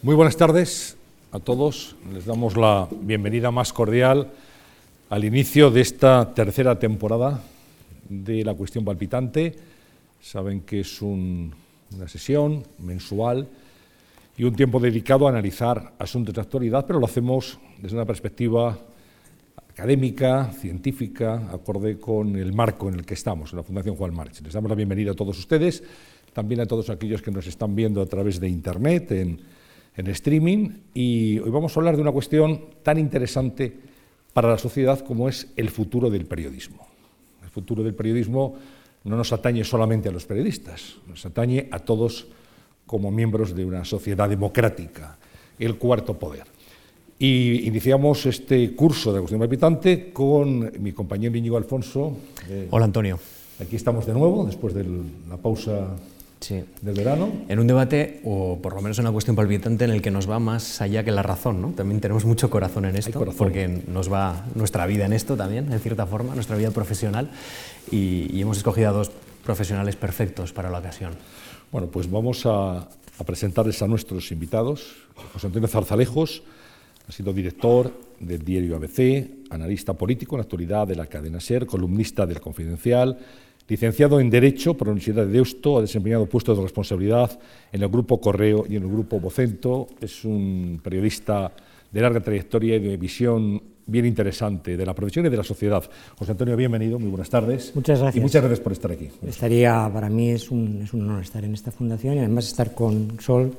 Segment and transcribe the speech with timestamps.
[0.00, 0.96] Muy buenas tardes
[1.32, 1.96] a todos.
[2.14, 4.30] Les damos la bienvenida más cordial
[5.10, 7.42] al inicio de esta tercera temporada
[8.08, 9.56] de La Cuestión Palpitante.
[10.20, 11.52] Saben que es una
[12.06, 13.48] sesión mensual
[14.36, 18.78] y un tiempo dedicado a analizar asuntos de actualidad, pero lo hacemos desde una perspectiva
[19.68, 24.42] académica, científica, acorde con el marco en el que estamos, en la Fundación Juan March.
[24.44, 25.82] Les damos la bienvenida a todos ustedes,
[26.32, 29.57] también a todos aquellos que nos están viendo a través de Internet, en,
[29.98, 33.76] en streaming, y hoy vamos a hablar de una cuestión tan interesante
[34.32, 36.86] para la sociedad como es el futuro del periodismo.
[37.42, 38.54] El futuro del periodismo
[39.02, 42.28] no nos atañe solamente a los periodistas, nos atañe a todos
[42.86, 45.18] como miembros de una sociedad democrática,
[45.58, 46.44] el cuarto poder.
[47.18, 52.16] Y iniciamos este curso de cuestión palpitante con mi compañero Íñigo Alfonso.
[52.48, 53.18] Eh, Hola Antonio.
[53.60, 54.86] Aquí estamos de nuevo, después de
[55.28, 55.96] la pausa
[56.40, 57.30] del verano.
[57.48, 60.28] En un debate, o por lo menos en una cuestión palpitante, en el que nos
[60.28, 61.60] va más allá que la razón.
[61.60, 61.70] ¿no?
[61.70, 65.80] También tenemos mucho corazón en esto, porque nos va nuestra vida en esto también, en
[65.80, 67.30] cierta forma, nuestra vida profesional.
[67.90, 69.10] Y, y hemos escogido a dos
[69.44, 71.12] profesionales perfectos para la ocasión.
[71.72, 72.78] Bueno, pues vamos a,
[73.18, 74.94] a presentarles a nuestros invitados.
[75.32, 76.42] José Antonio Zarzalejos
[77.08, 81.66] ha sido director del diario ABC, analista político en la actualidad de la cadena SER,
[81.66, 83.18] columnista del Confidencial,
[83.68, 87.38] licenciado en Derecho por la Universidad de Deusto, ha desempeñado puestos de responsabilidad
[87.70, 91.52] en el Grupo Correo y en el Grupo Vocento, es un periodista
[91.90, 95.82] de larga trayectoria y de visión bien interesante de la profesión y de la sociedad.
[96.16, 97.72] José Antonio, bienvenido, muy buenas tardes.
[97.74, 98.16] Muchas gracias.
[98.16, 99.08] Y muchas gracias por estar aquí.
[99.26, 102.74] Estaría, para mí es un, es un honor estar en esta fundación y además estar
[102.74, 103.52] con Sol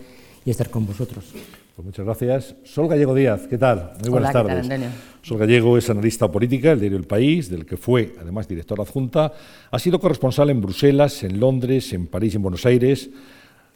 [0.45, 1.33] y estar con vosotros.
[1.79, 2.55] Pues muchas gracias.
[2.65, 3.93] Sol Gallego Díaz, ¿qué tal?
[4.01, 4.67] Muy buenas Hola, tardes.
[4.67, 4.91] ¿qué tal,
[5.21, 9.31] Sol Gallego es analista política del diario El País, del que fue además director adjunta.
[9.71, 13.09] Ha sido corresponsal en Bruselas, en Londres, en París y en Buenos Aires.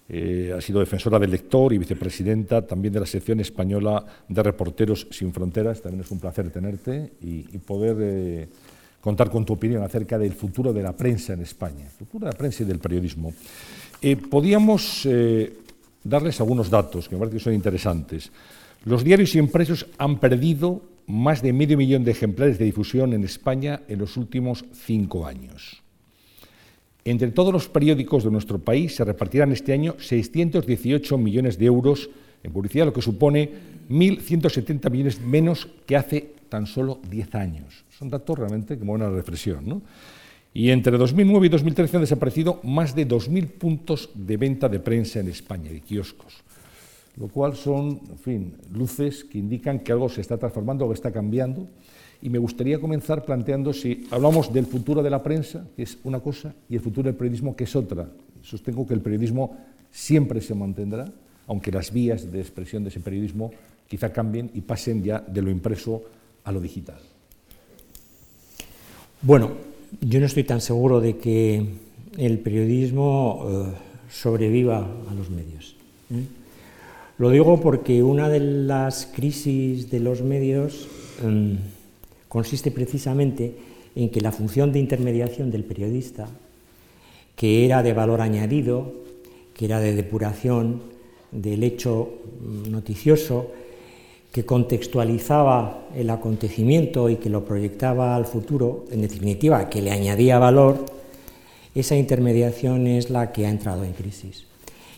[0.10, 5.08] Eh, ha sido defensora del lector y vicepresidenta también de la sección española de Reporteros
[5.10, 5.82] Sin Fronteras.
[5.82, 8.48] También es un placer tenerte y, poder eh,
[9.00, 12.34] contar con tu opinión acerca del futuro de la prensa en España, el futuro de
[12.34, 13.34] la prensa y del periodismo.
[14.02, 15.08] Eh, podíamos
[16.04, 18.32] darles algunos datos que me parece que son interesantes.
[18.86, 23.82] Los diarios impresos han perdido más de medio millón de ejemplares de difusión en España
[23.88, 25.82] en los últimos cinco años.
[27.06, 32.10] Entre todos los periódicos de nuestro país se repartirán este año 618 millones de euros
[32.44, 33.50] en publicidad, lo que supone
[33.90, 37.84] 1.170 millones menos que hace tan solo 10 años.
[37.98, 39.68] Son datos realmente que mueven a la reflexión.
[39.68, 39.82] ¿no?
[40.54, 45.20] Y entre 2009 y 2013 han desaparecido más de 2.000 puntos de venta de prensa
[45.20, 46.44] en España, de kioscos.
[47.18, 51.12] Lo cual son, en fin, luces que indican que algo se está transformando, algo está
[51.12, 51.68] cambiando
[52.22, 56.20] y me gustaría comenzar planteando si hablamos del futuro de la prensa, que es una
[56.22, 58.08] cosa, y el futuro del periodismo, que es otra.
[58.42, 59.58] Sostengo que el periodismo
[59.92, 61.12] siempre se mantendrá,
[61.48, 63.52] aunque las vías de expresión de ese periodismo
[63.88, 66.04] quizá cambien y pasen ya de lo impreso
[66.44, 67.00] a lo digital.
[69.22, 71.66] Bueno, yo no estoy tan seguro de que
[72.18, 73.66] el periodismo eh,
[74.10, 75.76] sobreviva a los medios.
[76.12, 76.24] ¿eh?
[77.18, 80.88] Lo digo porque una de las crisis de los medios
[81.24, 81.58] em,
[82.28, 83.56] consiste precisamente
[83.96, 86.28] en que la función de intermediación del periodista,
[87.36, 88.94] que era de valor añadido,
[89.54, 90.82] que era de depuración
[91.32, 92.10] del hecho
[92.70, 93.52] noticioso,
[94.34, 100.40] que contextualizaba el acontecimiento y que lo proyectaba al futuro, en definitiva, que le añadía
[100.40, 100.86] valor,
[101.74, 104.46] esa intermediación es la que ha entrado en crisis.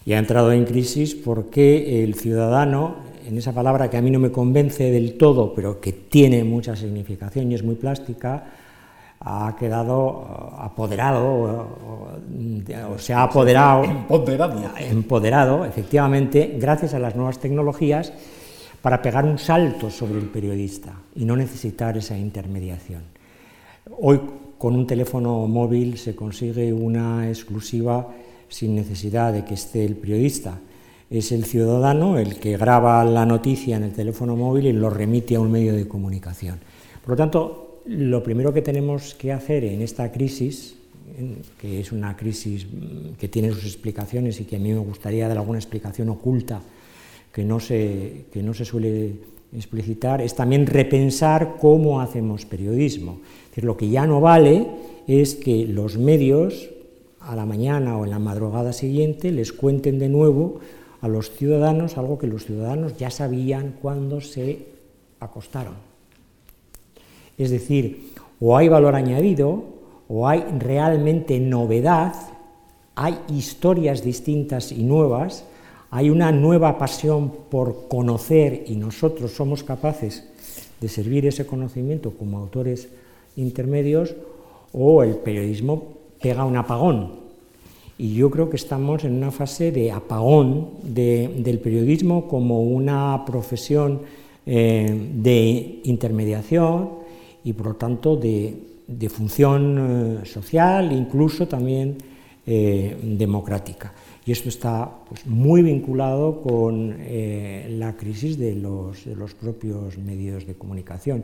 [0.05, 4.19] Y ha entrado en crisis porque el ciudadano en esa palabra que a mí no
[4.19, 8.43] me convence del todo, pero que tiene mucha significación y es muy plástica,
[9.19, 14.61] ha quedado eh, apoderado, o, se ha apoderado, empoderado.
[14.79, 18.13] empoderado, efectivamente, gracias a las nuevas tecnologías,
[18.85, 23.01] para pegar un salto sobre el periodista y no necesitar esa intermediación.
[23.99, 24.21] Hoy,
[24.59, 28.07] con un teléfono móvil, se consigue una exclusiva
[28.47, 30.59] sin necesidad de que esté el periodista
[31.09, 35.35] es el ciudadano el que graba la noticia en el teléfono móvil y lo remite
[35.35, 36.59] a un medio de comunicación.
[37.01, 40.75] Por lo tanto, lo primero que tenemos que hacer en esta crisis,
[41.59, 42.67] que es una crisis
[43.17, 46.61] que tiene sus explicaciones y que a mí me gustaría dar alguna explicación oculta
[47.35, 49.11] que no se, que no se suele
[49.53, 53.19] explicitar, es también repensar cómo hacemos periodismo.
[53.49, 54.65] Decir, lo que ya no vale
[55.05, 56.69] es que los medios
[57.19, 60.61] a la mañana o en la madrugada siguiente les cuenten de nuevo
[61.01, 64.67] a los ciudadanos algo que los ciudadanos ya sabían cuando se
[65.19, 65.73] acostaron.
[67.37, 69.61] Es decir, o hay valor añadido,
[70.07, 72.15] o hay realmente novedad,
[72.95, 75.43] hay historias distintas y nuevas
[75.95, 80.25] hay una nueva pasión por conocer y nosotros somos capaces
[80.81, 82.89] de servir ese conocimiento como autores
[83.37, 84.13] intermedios
[84.73, 87.11] o el periodismo pega un apagón.
[87.97, 94.01] Y yo creo que estamos en una fase de apagón del periodismo como una profesión
[94.45, 96.89] eh, de intermediación
[97.45, 98.53] y por lo tanto de,
[99.07, 99.77] función
[100.23, 101.95] eh, social, incluso también
[102.45, 103.93] eh, democrática.
[104.25, 106.97] Y esto está pues, muy vinculado con
[107.79, 111.23] la crisis de los, de los propios medios de comunicación.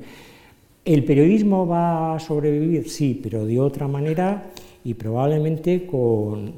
[0.85, 2.89] ¿El periodismo va a sobrevivir?
[2.89, 4.51] Sí, pero de otra manera
[4.83, 6.51] y probablemente con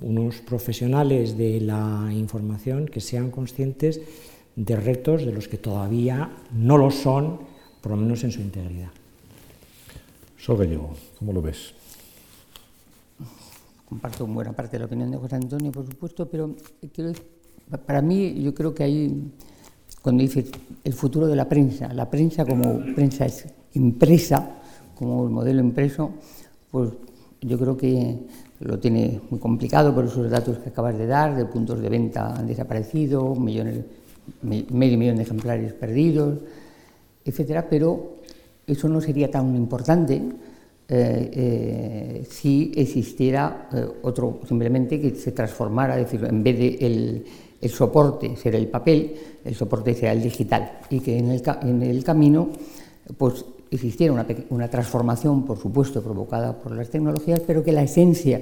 [0.00, 4.00] unos profesionales de la información que sean conscientes
[4.56, 7.38] de retos de los que todavía no lo son,
[7.80, 8.90] por lo menos en su integridad.
[10.46, 11.72] Gallego, ¿cómo lo ves?
[13.84, 16.54] Comparto buena parte de la opinión de José Antonio, por supuesto, pero
[17.86, 19.32] para mí yo creo que hay,
[20.00, 20.46] cuando dice
[20.82, 24.62] el futuro de la prensa, la prensa como prensa es impresa,
[24.94, 26.12] como el modelo impreso,
[26.70, 26.90] pues
[27.40, 28.18] yo creo que
[28.60, 32.34] lo tiene muy complicado por esos datos que acabas de dar, de puntos de venta
[32.34, 33.84] han desaparecido, millones,
[34.42, 36.38] medio millón de ejemplares perdidos,
[37.24, 38.16] etcétera, pero
[38.66, 40.22] eso no sería tan importante
[40.86, 46.68] eh, eh, si existiera eh, otro, simplemente que se transformara, es decir, en vez de
[46.80, 47.24] el,
[47.60, 49.14] el, soporte ser el papel,
[49.44, 52.50] el soporte sea el digital y que en el, en el camino
[53.16, 58.40] pues existiera una, una, transformación, por supuesto, provocada por las tecnologías, pero que la esencia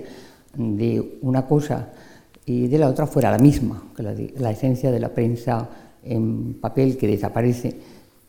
[0.54, 1.90] de una cosa
[2.44, 5.68] y de la otra fuera la misma, que la, esencia de la prensa
[6.02, 7.76] en papel que desaparece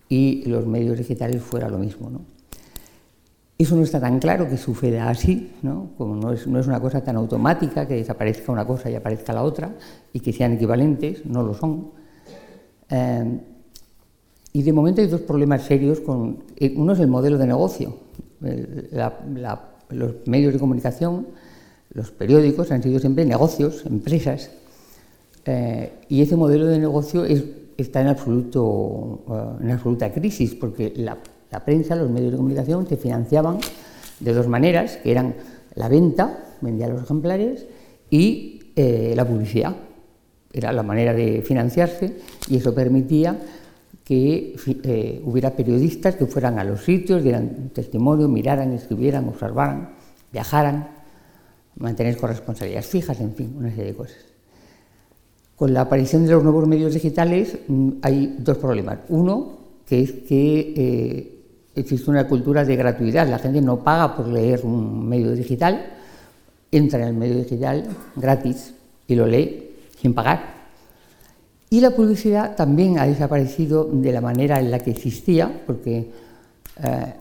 [0.07, 2.09] y los medios digitales fuera lo mismo.
[2.11, 2.32] ¿no?
[3.63, 5.91] Eso no está tan claro que suceda así, ¿no?
[5.97, 9.31] como no es, no es, una cosa tan automática que desaparezca una cosa y aparezca
[9.31, 9.73] la otra
[10.11, 11.91] y que sean equivalentes, no lo son.
[12.89, 13.39] Eh,
[14.51, 16.01] y de momento hay dos problemas serios.
[16.01, 17.99] Con, eh, uno es el modelo de negocio.
[19.91, 21.27] los medios de comunicación,
[21.93, 24.51] los periódicos han sido siempre negocios, empresas,
[25.45, 27.23] eh, y ese modelo de negocio
[27.77, 31.17] está en, en absoluta crisis, porque la,
[31.59, 33.59] prensa, los medios de comunicación se financiaban
[34.19, 35.35] de dos maneras, que eran
[35.75, 37.65] la venta, vendía los ejemplares,
[38.09, 39.75] y la publicidad.
[40.51, 42.13] Era la manera de financiarse
[42.47, 43.39] y eso permitía
[44.03, 49.95] que eh, hubiera periodistas que fueran a los sitios, dieran testimonio, miraran, escribieran, observaran,
[50.31, 50.89] viajaran,
[51.77, 54.17] mantener corresponsabilidades fijas, en fin, una serie de cosas.
[55.55, 58.99] Con la aparición de los nuevos medios digitales mm, hay dos problemas.
[59.09, 59.57] Uno,
[59.87, 61.32] que es que eh,
[61.75, 63.27] existe una cultura de gratuidad.
[63.27, 65.85] La gente no paga por leer un medio digital,
[66.71, 67.85] entra en el medio digital
[68.15, 68.73] gratis
[69.07, 70.53] y lo lee sin pagar.
[71.69, 76.11] Y la publicidad también ha desaparecido de la manera en la que existía, porque
[76.83, 77.13] eh,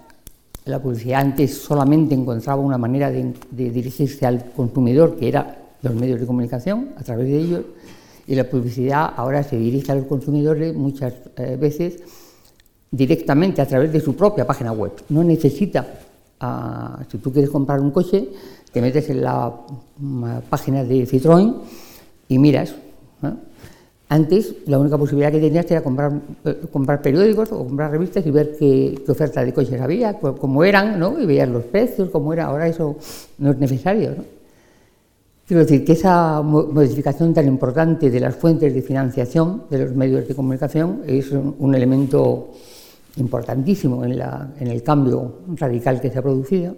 [0.66, 6.20] la publicidad antes solamente encontraba una manera de, dirigirse al consumidor, que era los medios
[6.20, 7.64] de comunicación, a través de ellos,
[8.26, 12.02] y la publicidad ahora se dirige a los consumidores muchas eh, veces
[12.92, 14.92] directamente a través de su propia página web.
[15.08, 15.84] No necesita,
[16.38, 18.28] ah, si tú quieres comprar un coche,
[18.70, 19.52] te metes en la
[19.98, 21.56] mm, página de Citroën
[22.28, 22.74] y miras.
[24.08, 26.12] Antes, la única posibilidad que tenías era comprar,
[26.44, 30.98] eh, comprar periódicos o comprar revistas y ver qué, oferta de coches había, cómo eran,
[31.00, 31.18] ¿no?
[31.18, 32.44] y veías los precios, cómo era.
[32.44, 32.98] Ahora eso
[33.38, 34.10] no es necesario.
[34.10, 34.24] ¿no?
[35.46, 40.28] Quiero decir que esa modificación tan importante de las fuentes de financiación de los medios
[40.28, 42.52] de comunicación es un, elemento
[43.16, 46.76] importantísimo en, en el cambio radical que se ha producido,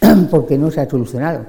[0.30, 1.46] porque no se ha solucionado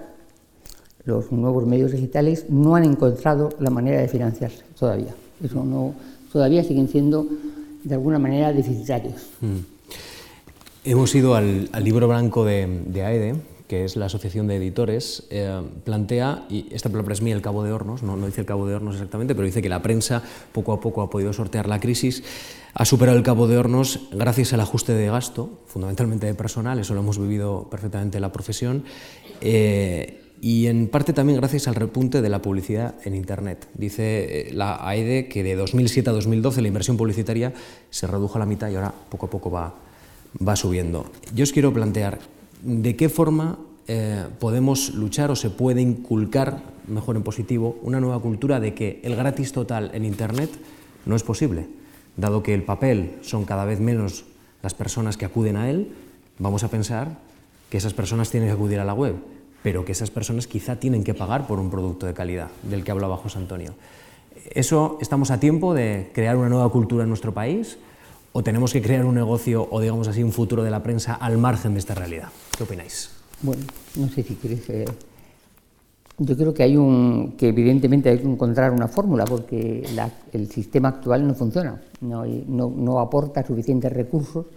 [1.05, 5.13] los nuevos medios digitales no han encontrado la manera de financiarse todavía.
[5.43, 5.93] Eso no,
[6.31, 7.27] todavía siguen siendo
[7.83, 9.29] de alguna manera deficitarios.
[9.41, 9.59] Mm.
[10.83, 13.35] Hemos ido al, libro blanco de, de, AEDE,
[13.67, 17.63] que es la Asociación de Editores, eh, plantea, y esta palabra es mía, el cabo
[17.63, 20.21] de hornos, no, no dice el cabo de hornos exactamente, pero dice que la prensa
[20.51, 22.23] poco a poco ha podido sortear la crisis,
[22.73, 26.93] ha superado el cabo de hornos gracias al ajuste de gasto, fundamentalmente de personal, eso
[26.93, 28.83] lo hemos vivido perfectamente en la profesión,
[29.41, 33.67] eh, y en parte también gracias al repunte de la publicidad en Internet.
[33.73, 37.53] Dice eh, la AEDE que de 2007 a 2012 la inversión publicitaria
[37.89, 39.73] se redujo a la mitad y ahora poco a poco va,
[40.45, 41.05] va subiendo.
[41.33, 42.19] Yo os quiero plantear
[42.61, 43.57] de qué forma
[43.87, 48.99] eh, podemos luchar o se puede inculcar, mejor en positivo, una nueva cultura de que
[49.03, 50.49] el gratis total en Internet
[51.05, 51.67] no es posible.
[52.17, 54.25] Dado que el papel son cada vez menos
[54.63, 55.91] las personas que acuden a él,
[56.39, 57.19] vamos a pensar
[57.69, 59.15] que esas personas tienen que acudir a la web
[59.65, 62.91] pero que esas personas quizá tienen que pagar por un producto de calidad, del que
[62.91, 63.73] hablaba José Antonio.
[64.51, 67.79] ¿Eso estamos a tiempo de crear una nueva cultura en nuestro país?
[68.37, 71.37] ¿O tenemos que crear un negocio o, digamos así, un futuro de la prensa al
[71.37, 72.27] margen de esta realidad?
[72.57, 73.09] ¿Qué opináis?
[73.41, 73.63] Bueno,
[73.95, 74.69] no sé si quieres...
[74.69, 74.83] Eh,
[76.17, 79.85] yo creo que hay un que evidentemente hay que encontrar una fórmula porque
[80.33, 84.47] el sistema actual no funciona, no, no, aporta suficientes recursos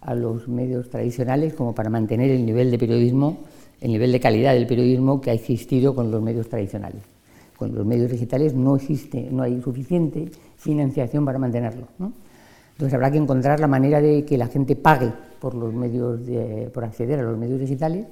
[0.00, 3.40] a los medios tradicionales como para mantener el nivel de periodismo,
[3.82, 7.02] el nivel de calidad del periodismo que ha existido con los medios tradicionales.
[7.58, 11.88] Con los medios digitales no existe, no hay suficiente financiación para mantenerlo.
[12.78, 16.20] Entonces habrá que encontrar la manera de que la gente pague por los medios,
[16.72, 18.06] por acceder a los medios digitales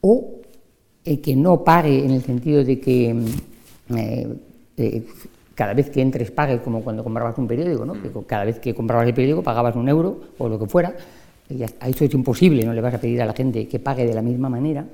[0.00, 0.40] o
[1.04, 4.28] eh, que no pague en el sentido de que mm, eh,
[4.78, 5.06] eh,
[5.54, 7.92] cada vez que entres pagues como cuando comprabas un periódico, ¿no?
[7.92, 10.96] que cada vez que comprabas el periódico pagabas un euro o lo que fuera.
[11.78, 14.14] A eso es imposible, no le vas a pedir a la gente que pague de
[14.14, 14.84] la misma manera,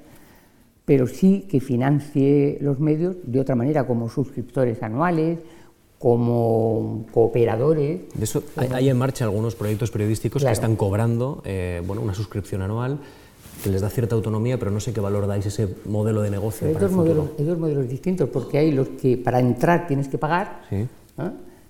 [0.85, 5.39] pero sí que financie los medios de otra manera, como suscriptores anuales,
[6.01, 8.01] como cooperadores.
[8.13, 11.43] De eso, hay, en marcha algunos proyectos periodísticos que están cobrando
[11.87, 12.99] bueno, una suscripción anual
[13.63, 16.67] que les da cierta autonomía, pero no sé qué valor dais ese modelo de negocio.
[16.67, 20.17] Hay, dos, modelos, hay dos modelos distintos, porque hay los que para entrar tienes que
[20.17, 20.63] pagar,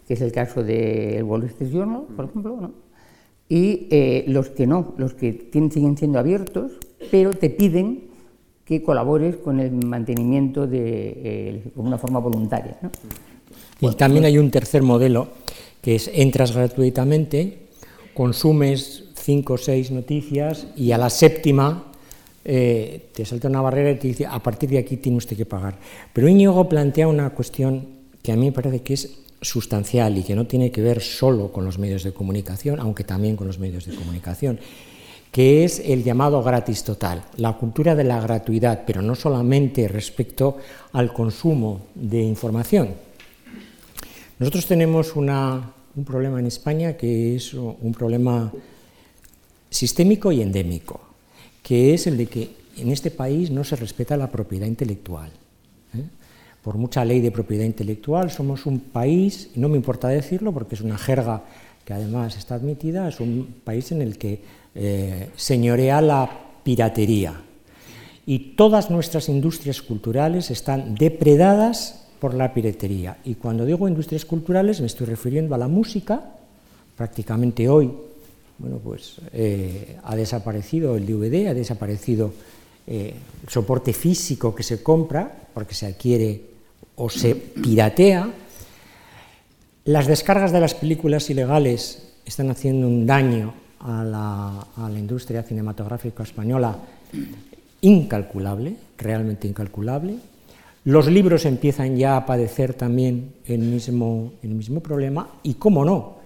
[0.06, 2.70] que es el caso del Wall Street Journal, por ejemplo, ¿no?
[3.50, 6.78] y eh, los que no, los que tienen, siguen siendo abiertos,
[7.10, 8.04] pero te piden
[8.64, 12.78] que colabores con el mantenimiento de eh, una forma voluntaria.
[13.80, 15.28] Y también hay un tercer modelo,
[15.82, 17.68] que es entras gratuitamente,
[18.14, 21.90] consumes cinco o seis noticias y a la séptima
[22.44, 25.46] eh, te salta una barrera y te dice, a partir de aquí tiene usted que
[25.46, 25.78] pagar.
[26.12, 27.86] Pero Íñigo plantea una cuestión
[28.22, 31.52] que a mí me parece que es sustancial y que no tiene que ver solo
[31.52, 34.58] con los medios de comunicación, aunque también con los medios de comunicación,
[35.32, 40.58] que es el llamado gratis total, la cultura de la gratuidad, pero no solamente respecto
[40.92, 43.09] al consumo de información.
[44.40, 48.50] Nosotros tenemos un problema en España que es un problema
[49.68, 50.98] sistémico y endémico,
[51.62, 55.28] que es el de que en este país no se respeta la propiedad intelectual.
[55.94, 56.04] ¿eh?
[56.62, 60.74] Por mucha ley de propiedad intelectual, somos un país, y no me importa decirlo porque
[60.74, 61.44] es una jerga
[61.84, 64.40] que además está admitida, es un país en el que
[64.74, 66.30] eh, señorea la
[66.64, 67.42] piratería.
[68.24, 73.18] Y todas nuestras industrias culturales están depredadas por la piratería.
[73.24, 76.22] Y cuando digo industrias culturales me estoy refiriendo a la música,
[76.96, 77.90] prácticamente hoy
[78.60, 82.30] bueno, pues eh, ha desaparecido el DVD, ha desaparecido
[82.86, 86.42] eh, el soporte físico que se compra porque se adquiere
[86.96, 88.28] o se piratea.
[89.86, 96.76] Las descargas de las películas ilegales están haciendo un daño a la industria cinematográfica española
[97.80, 100.16] incalculable, realmente incalculable.
[100.84, 106.16] Los libros empiezan ya a padecer también el mismo, el mismo problema y, cómo no,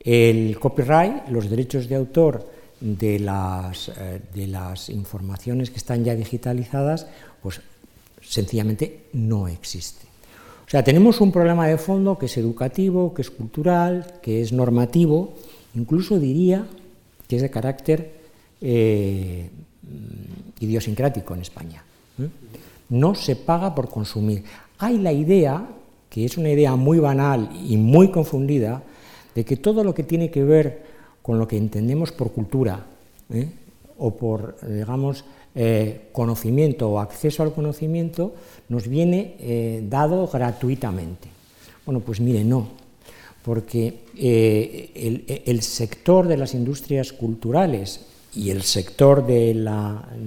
[0.00, 2.48] el copyright, los derechos de autor
[2.80, 7.06] de las, eh, de las informaciones que están ya digitalizadas,
[7.42, 7.60] pues
[8.22, 10.06] sencillamente no existe.
[10.66, 14.52] O sea, tenemos un problema de fondo que es educativo, que es cultural, que es
[14.52, 15.34] normativo,
[15.74, 16.66] incluso diría
[17.28, 18.10] que es de carácter
[18.60, 19.50] eh,
[20.60, 21.84] idiosincrático en España.
[22.18, 22.28] ¿eh?
[22.92, 24.44] No se paga por consumir.
[24.76, 25.66] Hay la idea,
[26.10, 28.82] que es una idea muy banal y muy confundida,
[29.34, 30.82] de que todo lo que tiene que ver
[31.22, 32.84] con lo que entendemos por cultura
[33.32, 33.48] ¿eh?
[33.96, 38.34] o por, digamos, eh, conocimiento o acceso al conocimiento
[38.68, 41.28] nos viene eh, dado gratuitamente.
[41.86, 42.68] Bueno, pues mire, no,
[43.42, 49.54] porque el, sector de las industrias culturales y el sector de,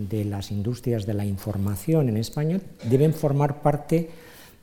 [0.10, 4.10] de las industrias de la información en España deben formar parte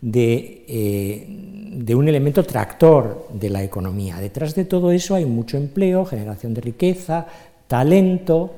[0.04, 4.18] eh, de, un elemento tractor de la economía.
[4.18, 7.26] Detrás de todo eso hay mucho empleo, generación de riqueza,
[7.68, 8.54] talento,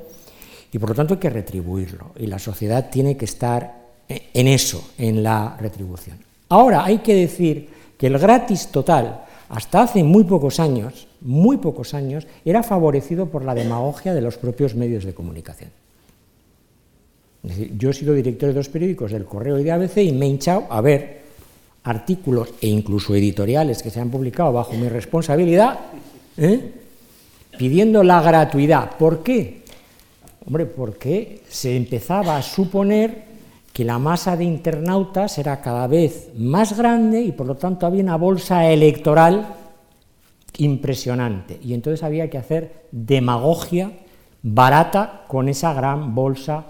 [0.72, 2.12] y por lo tanto hay que retribuirlo.
[2.18, 6.18] Y la sociedad tiene que estar en eso, en la retribución.
[6.48, 11.95] Ahora hay que decir que el gratis total, hasta hace muy pocos años, muy pocos
[11.95, 15.71] años, era favorecido por la demagogia de los propios medios de comunicación.
[17.76, 20.28] yo he sido director de dos periódicos, del Correo y de ABC, y me he
[20.28, 21.25] hinchado a ver
[21.85, 25.78] artículos e incluso editoriales que se han publicado bajo mi responsabilidad,
[26.37, 26.73] ¿eh?
[27.59, 28.97] pidiendo la gratuidad.
[28.97, 29.62] ¿Por qué?
[30.47, 33.25] Hombre, porque se empezaba a suponer
[33.73, 38.02] que la masa de internautas era cada vez más grande y por lo tanto había
[38.02, 39.63] una bolsa electoral
[40.58, 41.58] impresionante.
[41.62, 43.92] Y entonces había que hacer demagogia
[44.42, 46.66] barata con esa gran bolsa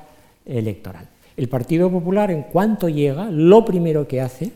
[0.47, 1.09] electoral.
[1.37, 4.53] El Partido Popular, en cuanto llega, lo primero que hace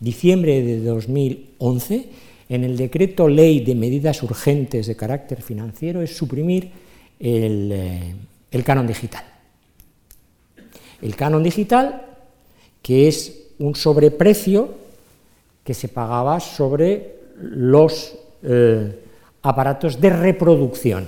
[0.00, 2.08] diciembre de 2011,
[2.48, 6.70] en el decreto ley de medidas urgentes de carácter financiero, es suprimir
[7.20, 8.14] el, eh,
[8.50, 9.24] el canon digital.
[11.00, 12.02] El canon digital,
[12.82, 14.74] que es un sobreprecio
[15.62, 18.98] que se pagaba sobre los eh,
[19.42, 21.06] aparatos de reproducción.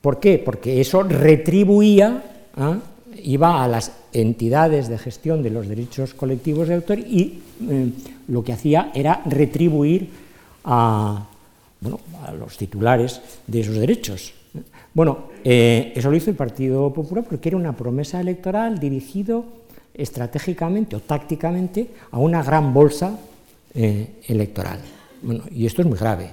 [0.00, 0.38] ¿Por qué?
[0.38, 2.22] Porque eso retribuía,
[2.56, 2.78] ¿ah?
[3.22, 7.90] iba a las entidades de gestión de los derechos colectivos de autor y eh,
[8.28, 10.10] lo que hacía era retribuir
[10.64, 11.26] a,
[12.22, 14.32] a los titulares de esos derechos.
[14.92, 19.44] Bueno, eh, eso lo hizo el Partido Popular porque era una promesa electoral dirigido
[19.92, 23.18] estratégicamente o tácticamente a una gran bolsa
[23.74, 24.78] electoral.
[25.24, 26.30] Bueno, y esto es muy grave.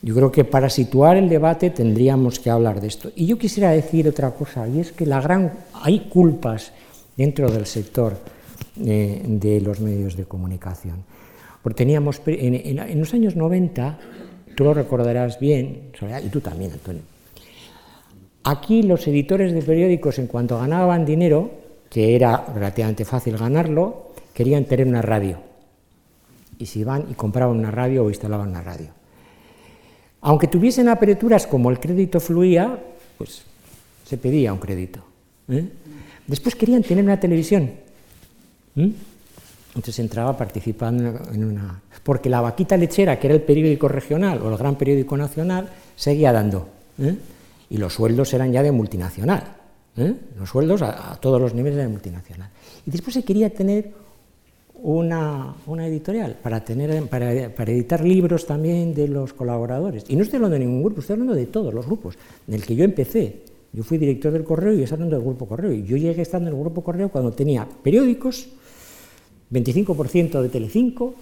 [0.00, 3.12] Yo creo que para situar el debate tendríamos que hablar de esto.
[3.14, 6.72] Y yo quisiera decir otra cosa, y es que la gran, hay culpas
[7.16, 8.16] dentro del sector
[8.84, 11.04] eh, de los medios de comunicación.
[11.62, 13.98] Porque teníamos, en, los años 90,
[14.56, 15.92] tú lo recordarás bien,
[16.24, 17.02] y tú también, Antonio,
[18.44, 21.50] Aquí los editores de periódicos, en cuanto ganaban dinero,
[21.88, 25.51] que era relativamente fácil ganarlo, querían tener una radio.
[26.62, 28.88] Y si iban y compraban una radio o instalaban una radio.
[30.20, 32.78] Aunque tuviesen aperturas como el crédito fluía,
[33.18, 33.42] pues
[34.04, 35.00] se pedía un crédito.
[35.48, 35.68] ¿eh?
[36.26, 37.72] Después querían tener una televisión.
[38.76, 41.82] Entonces entraba participando en una...
[42.04, 46.32] Porque la vaquita lechera, que era el periódico regional o el gran periódico nacional, seguía
[46.32, 46.68] dando.
[47.00, 47.16] ¿eh?
[47.72, 49.44] y los sueldos eran ya de multinacional,
[49.96, 50.14] ¿eh?
[50.38, 52.50] los sueldos a, todos los niveles de multinacional.
[52.86, 53.94] Y después se quería tener
[54.82, 55.54] una,
[55.86, 60.04] editorial para, tener, para, editar libros también de los colaboradores.
[60.08, 62.74] Y no estoy hablando de ningún grupo, estoy hablando de todos los grupos, del que
[62.74, 63.42] yo empecé.
[63.72, 65.72] Yo fui director del correo y estoy hablando del grupo correo.
[65.72, 68.48] Y yo llegué estando en el grupo correo cuando tenía periódicos,
[69.50, 71.14] 25% de Telecinco,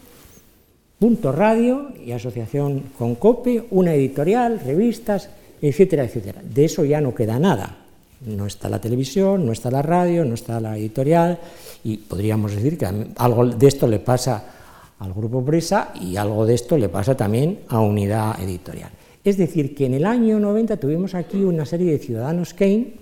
[0.98, 5.30] Punto Radio y asociación con COPE, una editorial, revistas,
[5.62, 6.42] etcétera, etcétera.
[6.42, 7.79] De eso ya no queda nada.
[8.26, 11.38] No está la televisión, no está la radio, no está la editorial
[11.84, 14.44] y podríamos decir que algo de esto le pasa
[14.98, 18.90] al Grupo Presa y algo de esto le pasa también a Unidad Editorial.
[19.24, 22.92] Es decir, que en el año 90 tuvimos aquí una serie de ciudadanos Kane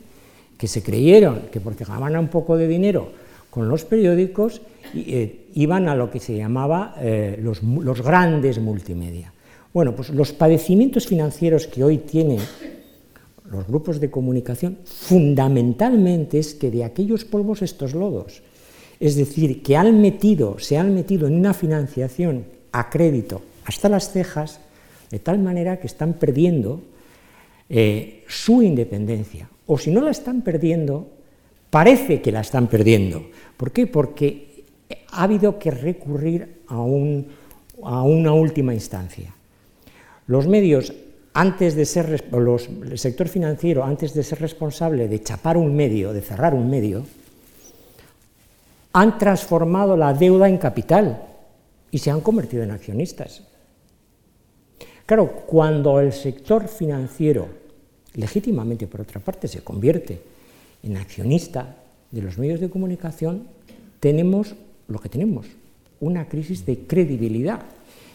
[0.57, 3.11] que se creyeron que porque ganaban un poco de dinero
[3.50, 4.61] con los periódicos
[4.94, 9.33] eh, iban a lo que se llamaba eh, los, los grandes multimedia.
[9.72, 12.40] Bueno, pues los padecimientos financieros que hoy tienen
[13.50, 18.42] los grupos de comunicación fundamentalmente es que de aquellos polvos estos lodos.
[19.00, 24.11] Es decir, que han metido, se han metido en una financiación a crédito hasta las
[24.12, 24.61] cejas,
[25.11, 26.82] de tal manera que están perdiendo
[27.68, 29.48] eh, su independencia.
[29.66, 31.08] O si no la están perdiendo,
[31.70, 33.28] parece que la están perdiendo.
[33.56, 33.87] ¿Por qué?
[33.87, 34.64] Porque
[35.11, 39.34] ha habido que recurrir a, a una última instancia.
[40.26, 40.92] Los medios,
[41.38, 46.20] antes de ser, el sector financiero, antes de ser responsable de chapar un medio, de
[46.20, 47.07] cerrar un medio,
[48.92, 51.22] han transformado la deuda en capital
[51.92, 53.44] y se han convertido en accionistas.
[55.07, 57.46] Claro, cuando el sector financiero,
[58.14, 60.20] legítimamente por otra parte, se convierte
[60.83, 61.77] en accionista
[62.11, 63.46] de los medios de comunicación,
[64.01, 64.57] tenemos
[64.88, 65.46] lo que tenemos,
[66.01, 67.61] una crisis de credibilidad,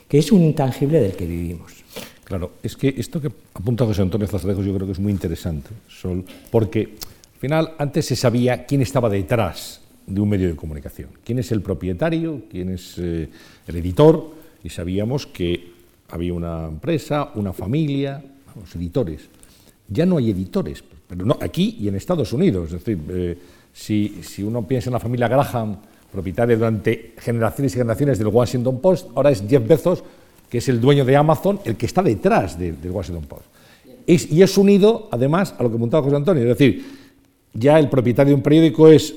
[0.10, 1.86] que es un intangible del que vivimos.
[2.24, 5.70] Claro, es que esto que apunta José Antonio Zazadejos yo creo que es muy interesante,
[5.88, 6.96] Sol, porque
[7.34, 11.52] al final antes se sabía quién estaba detrás de un medio de comunicación, quién es
[11.52, 13.30] el propietario, quién es eh,
[13.68, 14.32] el editor,
[14.64, 15.72] y sabíamos que
[16.10, 18.24] había una empresa, una familia,
[18.60, 19.28] los editores.
[19.90, 22.72] Ya no hay editores, pero no aquí y en Estados Unidos.
[22.72, 23.38] Es decir, eh,
[23.74, 25.78] si, si uno piensa en la familia Graham,
[26.12, 30.04] propietaria durante generaciones y generaciones del Washington Post, ahora es Jeff Bezos,
[30.54, 33.46] que es el dueño de Amazon, el que está detrás del Washington Post.
[34.06, 36.86] y es unido, además, a lo que apuntaba José Antonio, es decir,
[37.56, 39.16] ya el propietario de un periódico es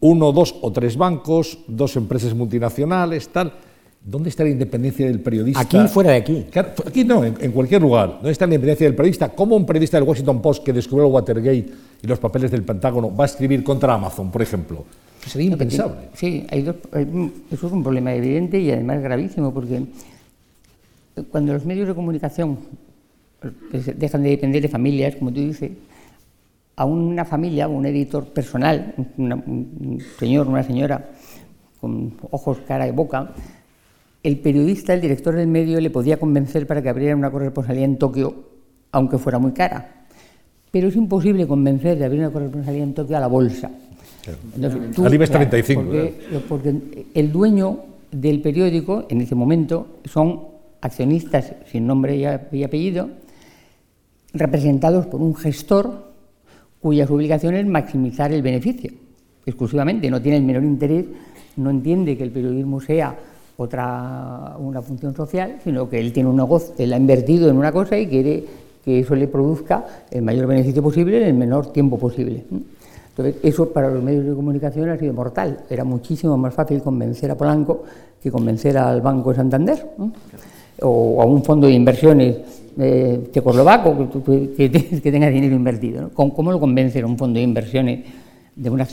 [0.00, 3.52] uno, dos o tres bancos, dos empresas multinacionales, tal.
[4.02, 5.60] ¿Dónde está la independencia del periodista?
[5.60, 6.46] Aquí fuera de aquí.
[6.86, 8.14] Aquí no, en, cualquier lugar.
[8.14, 9.28] ¿Dónde está la independencia del periodista?
[9.28, 11.66] ¿Cómo un periodista del Washington Post que descubrió el Watergate
[12.02, 14.86] y los papeles del Pentágono va a escribir contra Amazon, por ejemplo?
[15.26, 16.08] Sería impensable.
[16.14, 19.82] Sí, eso es un problema evidente y además gravísimo, porque
[21.24, 22.58] cuando los medios de comunicación
[23.40, 25.70] pues, dejan de depender de familias, como tú dices,
[26.76, 31.10] a una familia, un editor personal, un señor, una señora,
[31.80, 33.32] con ojos, cara y boca,
[34.22, 37.98] el periodista, el director del medio, le podía convencer para que abriera una corresponsalía en
[37.98, 38.34] Tokio,
[38.92, 40.06] aunque fuera muy cara.
[40.70, 43.70] Pero es imposible convencer de abrir una corresponsalía en Tokio a la bolsa.
[44.54, 45.82] Entonces, 35.
[46.48, 47.78] porque el dueño
[48.10, 53.08] del periódico, en ese momento, son accionistas sin nombre y apellido,
[54.32, 56.08] representados por un gestor
[56.80, 58.92] cuyas obligaciones es maximizar el beneficio,
[59.44, 61.06] exclusivamente, no tiene el menor interés,
[61.56, 63.16] no entiende que el periodismo sea
[63.56, 67.72] otra una función social, sino que él tiene un negocio, él ha invertido en una
[67.72, 68.44] cosa y quiere
[68.84, 72.44] que eso le produzca el mayor beneficio posible en el menor tiempo posible.
[73.10, 75.64] Entonces, eso para los medios de comunicación ha sido mortal.
[75.68, 77.82] Era muchísimo más fácil convencer a Polanco
[78.22, 79.84] que convencer al Banco de Santander
[80.82, 82.36] o a un fondo de inversiones
[82.78, 84.10] eh, checoslovaco
[84.54, 84.70] que,
[85.02, 86.10] que, tenga dinero invertido.
[86.14, 88.00] ¿Cómo, lo convence a un fondo de inversiones
[88.54, 88.84] de una,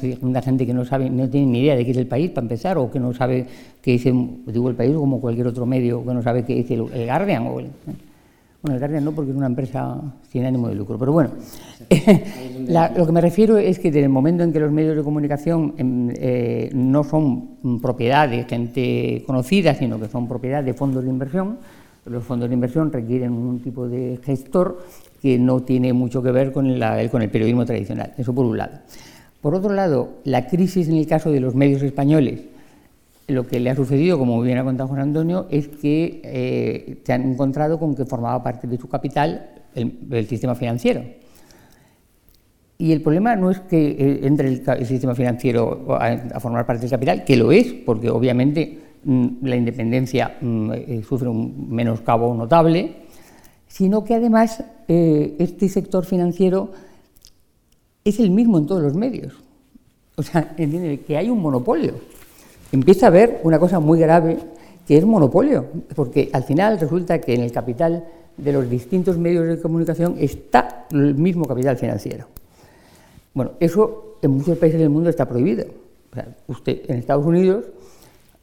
[0.42, 2.78] gente que no sabe, no tiene ni idea de qué es el país para empezar,
[2.78, 3.46] o que no sabe
[3.82, 6.84] qué el, digo el país como cualquier otro medio que no sabe qué es el,
[6.84, 7.68] Guardian o el,
[8.66, 11.32] bueno, no porque es una empresa sin ánimo de lucro, pero bueno,
[12.96, 15.74] lo que me refiero es que desde el momento en que los medios de comunicación
[15.78, 21.10] em, eh, no son propiedad de gente conocida, sino que son propiedad de fondos de
[21.10, 21.58] inversión,
[22.06, 24.80] los fondos de inversión requieren un tipo de gestor
[25.22, 26.66] que no tiene mucho que ver con,
[27.12, 28.80] con el periodismo tradicional, eso por un lado.
[29.42, 32.42] Por otro lado, la crisis en el caso de los medios españoles,
[33.28, 37.14] lo que le ha sucedido, como bien ha contado Juan Antonio, es que eh, se
[37.14, 41.04] han encontrado con que formaba parte de su capital el, sistema financiero.
[42.78, 46.92] Y el problema no es que eh, entre el, sistema financiero a, formar parte del
[46.92, 53.06] capital, que lo es, porque obviamente mm, la independencia mm, eh, sufre un menoscabo notable,
[53.68, 56.72] sino que además este sector financiero
[58.06, 59.34] es el mismo en todos los medios.
[60.16, 61.96] O sea, entiende que hay un monopolio.
[62.76, 64.38] Empieza a haber una cosa muy grave
[64.86, 68.04] que es monopolio, porque al final resulta que en el capital
[68.36, 72.26] de los distintos medios de comunicación está el mismo capital financiero.
[73.34, 75.66] Bueno, eso en muchos países del mundo está prohibido.
[76.66, 77.64] En Estados Unidos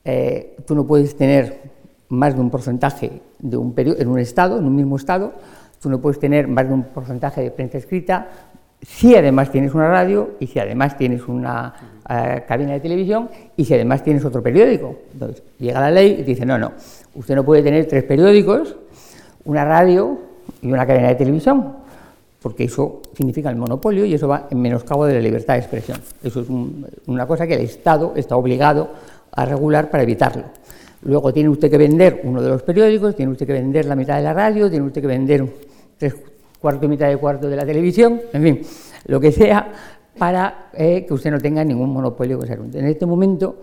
[0.03, 1.61] eh, tú no puedes tener
[2.09, 5.35] más de un porcentaje de un en un estado, en un mismo estado,
[5.79, 8.29] tú no puedes tener más de un porcentaje de prensa escrita,
[8.83, 11.73] si además tienes una radio y si además tienes una
[12.09, 14.97] eh, cabina de televisión y si además tienes otro periódico.
[15.13, 16.73] Entonces llega la ley y dice, no, no,
[17.15, 18.77] usted no puede tener tres periódicos,
[19.45, 20.19] una radio
[20.61, 21.77] y una cadena de televisión,
[22.43, 26.01] porque eso significa el monopolio y eso va en menoscabo de la libertad de expresión.
[26.23, 26.49] Eso es
[27.07, 28.91] una cosa que el Estado está obligado
[29.31, 30.45] a regular para evitarlo.
[31.03, 34.17] Luego tiene usted que vender uno de los periódicos, tiene usted que vender la mitad
[34.17, 35.47] de la radio, tiene usted que vender
[35.99, 36.15] tres
[36.63, 38.61] cuarto y mitad de cuarto de la televisión, en fin,
[39.07, 39.73] lo que sea,
[40.17, 43.57] para eh, que usted no tenga ningún monopolio En este momento,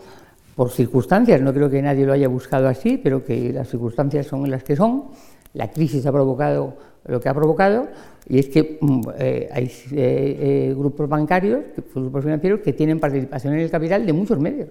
[0.56, 4.50] por circunstancias, no creo que nadie lo haya buscado así, pero que las circunstancias son
[4.52, 5.06] las que son,
[5.54, 7.88] la crisis ha provocado lo que ha provocado,
[8.28, 11.62] y es que mm, eh, hay eh, grupos bancarios,
[11.96, 14.70] grupos financieros, que tienen participación en el capital de muchos medios,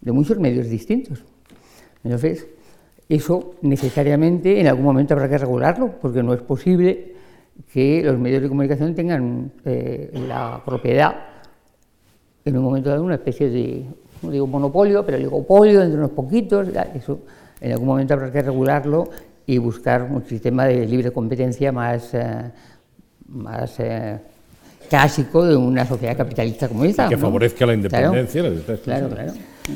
[0.00, 1.24] de muchos medios distintos.
[2.04, 2.46] Entonces,
[3.08, 7.11] eso necesariamente en algún momento habrá que regularlo, porque no es posible
[7.72, 11.14] que los medios de comunicación tengan eh, la propiedad,
[12.44, 13.84] en un momento dado, una especie de,
[14.22, 17.20] no digo monopolio, pero oligopolio entre unos poquitos, eso
[17.60, 19.08] en algún momento habrá que regularlo
[19.46, 22.50] y buscar un sistema de libre competencia más, eh,
[23.28, 24.18] más eh,
[24.88, 27.08] clásico de una sociedad capitalista como esta.
[27.08, 28.42] que favorezca la independencia.
[28.84, 29.32] Claro, claro.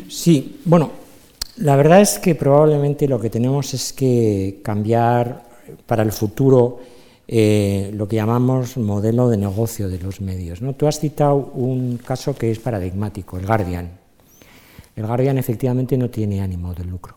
[0.09, 0.91] Sí, bueno,
[1.59, 5.45] la verdad es que probablemente lo que tenemos es que cambiar
[5.87, 6.81] para el futuro
[7.29, 10.63] eh, lo que llamamos modelo de negocio de los medios.
[10.63, 10.75] ¿no?
[10.75, 13.91] Tú has citado un caso que es paradigmático, el Guardian.
[14.95, 17.17] El Guardian efectivamente no tiene ánimo de lucro.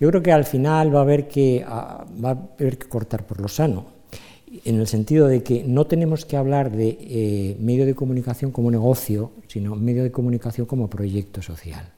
[0.00, 3.40] Yo creo que al final va a haber que, va a haber que cortar por
[3.40, 3.86] lo sano,
[4.64, 8.70] en el sentido de que no tenemos que hablar de eh, medio de comunicación como
[8.70, 11.88] negocio, sino medio de comunicación como proyecto social.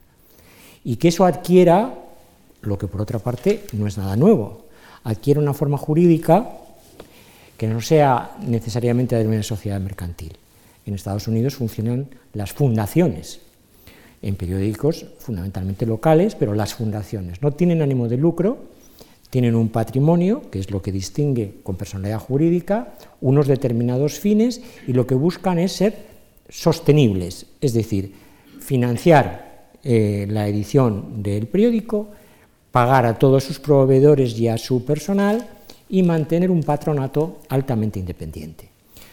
[0.84, 1.94] Y que eso adquiera,
[2.62, 4.66] lo que por otra parte no es nada nuevo,
[5.04, 6.50] adquiere una forma jurídica
[7.56, 10.36] que no sea necesariamente de una sociedad mercantil.
[10.84, 13.40] En Estados Unidos funcionan las fundaciones,
[14.22, 18.58] en periódicos fundamentalmente locales, pero las fundaciones no tienen ánimo de lucro,
[19.30, 24.92] tienen un patrimonio, que es lo que distingue con personalidad jurídica, unos determinados fines y
[24.92, 25.94] lo que buscan es ser
[26.48, 28.14] sostenibles, es decir,
[28.60, 32.08] financiar eh, la edición del periódico,
[32.70, 35.46] pagar a todos sus proveedores y a su personal,
[35.88, 38.68] y mantener un patronato altamente independiente.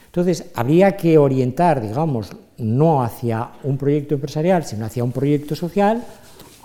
[0.05, 6.03] Entonces, habría que orientar, digamos, no hacia un proyecto empresarial, sino hacia un proyecto social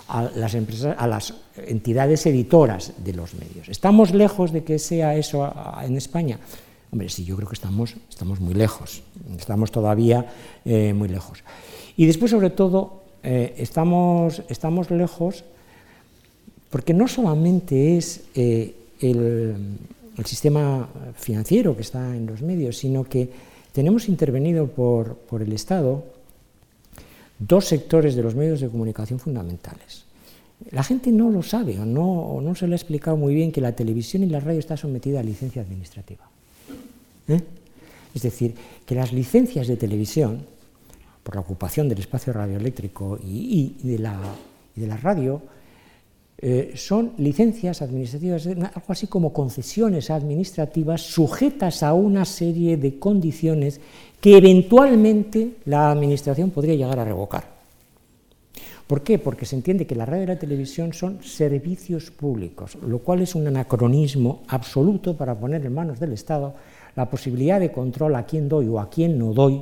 [0.09, 3.69] a las, empresas, a las entidades editoras de los medios.
[3.69, 6.39] ¿Estamos lejos de que sea eso en España?
[6.91, 9.03] Hombre, sí, yo creo que estamos, estamos muy lejos,
[9.39, 10.27] estamos todavía
[10.65, 11.43] eh, muy lejos.
[11.97, 15.45] Y después, sobre todo, eh, estamos, estamos lejos
[16.71, 19.57] Porque no solamente es eh, el,
[20.27, 23.31] sistema financiero que está en los medios, sino que
[23.73, 26.05] tenemos intervenido por, por el Estado
[27.39, 30.05] dos sectores de los medios de comunicación fundamentales.
[30.71, 33.61] La gente no lo sabe o no, no se le ha explicado muy bien que
[33.61, 36.29] la televisión y la radio está sometida a licencia administrativa.
[37.29, 37.41] ¿Eh?
[38.15, 38.55] Es decir,
[38.85, 40.45] que las licencias de televisión,
[41.23, 44.19] por la ocupación del espacio radioeléctrico y, de, la,
[44.75, 45.41] de, la, radio,
[46.41, 53.81] eh, son licencias administrativas, algo así como concesiones administrativas sujetas a una serie de condiciones
[54.21, 57.59] que eventualmente la Administración podría llegar a revocar.
[58.87, 59.19] ¿Por qué?
[59.19, 63.35] Porque se entiende que la radio y la televisión son servicios públicos, lo cual es
[63.35, 66.55] un anacronismo absoluto para poner en manos del Estado
[66.95, 69.61] la posibilidad de control a quién doy o a quién no doy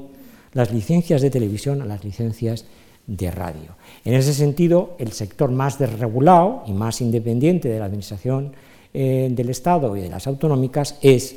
[0.52, 2.66] las licencias de televisión a las licencias
[3.06, 3.76] de radio.
[4.04, 8.52] En ese sentido, el sector más desregulado y más independiente de la Administración
[8.92, 11.36] eh, del Estado y de las autonómicas es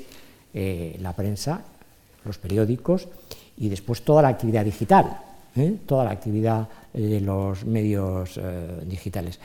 [0.53, 1.63] eh, la prensa
[2.25, 3.08] los periódicos
[3.58, 5.19] y después toda la actividad digital,
[5.55, 5.75] ¿eh?
[5.86, 8.39] toda la actividad de los medios
[8.86, 9.39] digitales.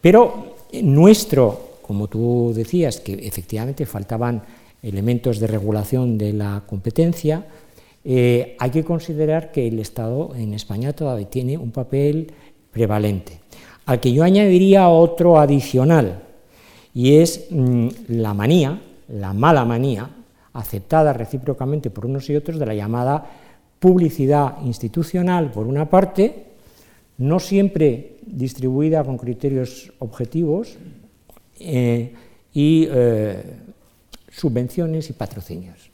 [0.00, 4.42] Pero nuestro, como tú decías, que efectivamente faltaban
[4.82, 7.46] elementos de regulación de la competencia,
[8.04, 12.32] eh, hay que considerar que el Estado en España todavía tiene un papel
[12.70, 13.40] prevalente,
[13.86, 16.22] al que yo añadiría otro adicional,
[16.94, 20.10] y es mm, la manía, la mala manía,
[20.52, 23.24] aceptada recíprocamente por unos y otros de la llamada
[23.78, 26.46] publicidad institucional, por una parte,
[27.18, 30.76] no siempre distribuida con criterios objetivos,
[31.60, 32.12] eh,
[32.52, 33.42] y eh,
[34.30, 35.91] subvenciones y patrocinios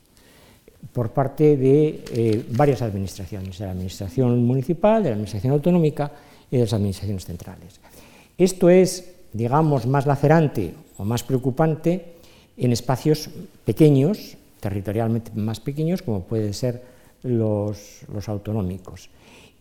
[0.93, 6.11] por parte de eh, varias administraciones, de la administración municipal, de la administración autonómica
[6.51, 7.81] y de las administraciones centrales.
[8.37, 12.19] Esto es, digamos, más lacerante o más preocupante
[12.57, 13.31] en espacios
[13.65, 16.83] pequeños, territorialmente más pequeños, como pueden ser
[17.23, 19.11] los, autonómicos.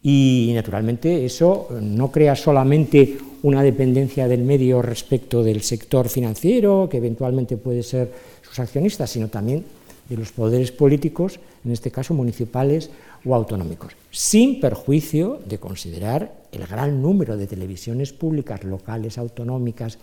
[0.02, 6.98] Y naturalmente eso no crea solamente una dependencia del medio respecto del sector financiero, que
[6.98, 9.64] eventualmente puede ser sus accionistas, sino también
[10.10, 12.90] de los poderes políticos, en este caso municipales
[13.26, 19.98] o autonómicos, sin perjuicio de considerar el gran número de televisiones públicas, locales, autonómicas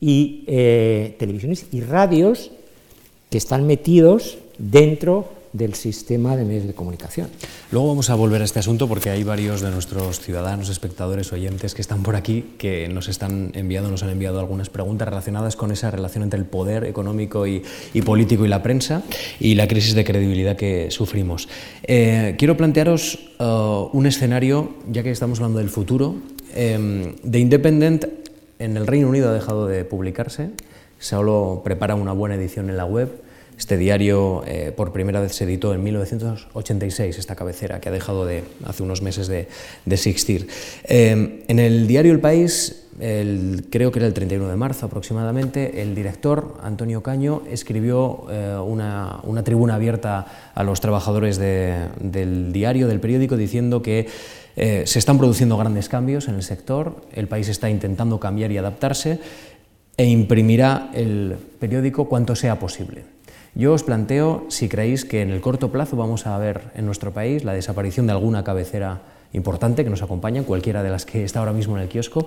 [0.00, 2.50] y eh, televisiones y radios
[3.28, 7.28] que están metidos dentro del sistema de medios de comunicación.
[7.72, 11.74] Luego vamos a volver a este asunto porque hay varios de nuestros ciudadanos, espectadores, oyentes
[11.74, 15.72] que están por aquí que nos están enviando, nos han enviado algunas preguntas relacionadas con
[15.72, 17.62] esa relación entre el poder económico y,
[18.04, 19.02] político y la prensa
[19.38, 21.48] y la crisis de credibilidad que sufrimos.
[21.82, 26.16] Eh, quiero plantearos uh, un escenario, ya que estamos hablando del futuro,
[26.54, 28.04] eh, de Independent
[28.58, 30.50] en el Reino Unido ha dejado de publicarse,
[30.98, 33.10] solo prepara una buena edición en la web
[33.60, 38.24] este diario eh, por primera vez se editó en 1986, esta cabecera que ha dejado
[38.24, 39.48] de, hace unos meses de,
[39.86, 40.48] existir.
[40.84, 45.94] Eh, en el diario El País, creo que era el 31 de marzo aproximadamente, el
[45.94, 53.36] director, Antonio Caño, escribió eh, una, tribuna abierta a los trabajadores del diario, del periódico,
[53.36, 54.08] diciendo que
[54.56, 59.20] se están produciendo grandes cambios en el sector, el país está intentando cambiar y adaptarse
[59.96, 63.19] e imprimirá el periódico cuanto sea posible.
[63.54, 67.12] Yo os planteo si creéis que en el corto plazo vamos a ver en nuestro
[67.12, 71.40] país la desaparición de alguna cabecera importante que nos acompaña, cualquiera de las que está
[71.40, 72.26] ahora mismo en el kiosco,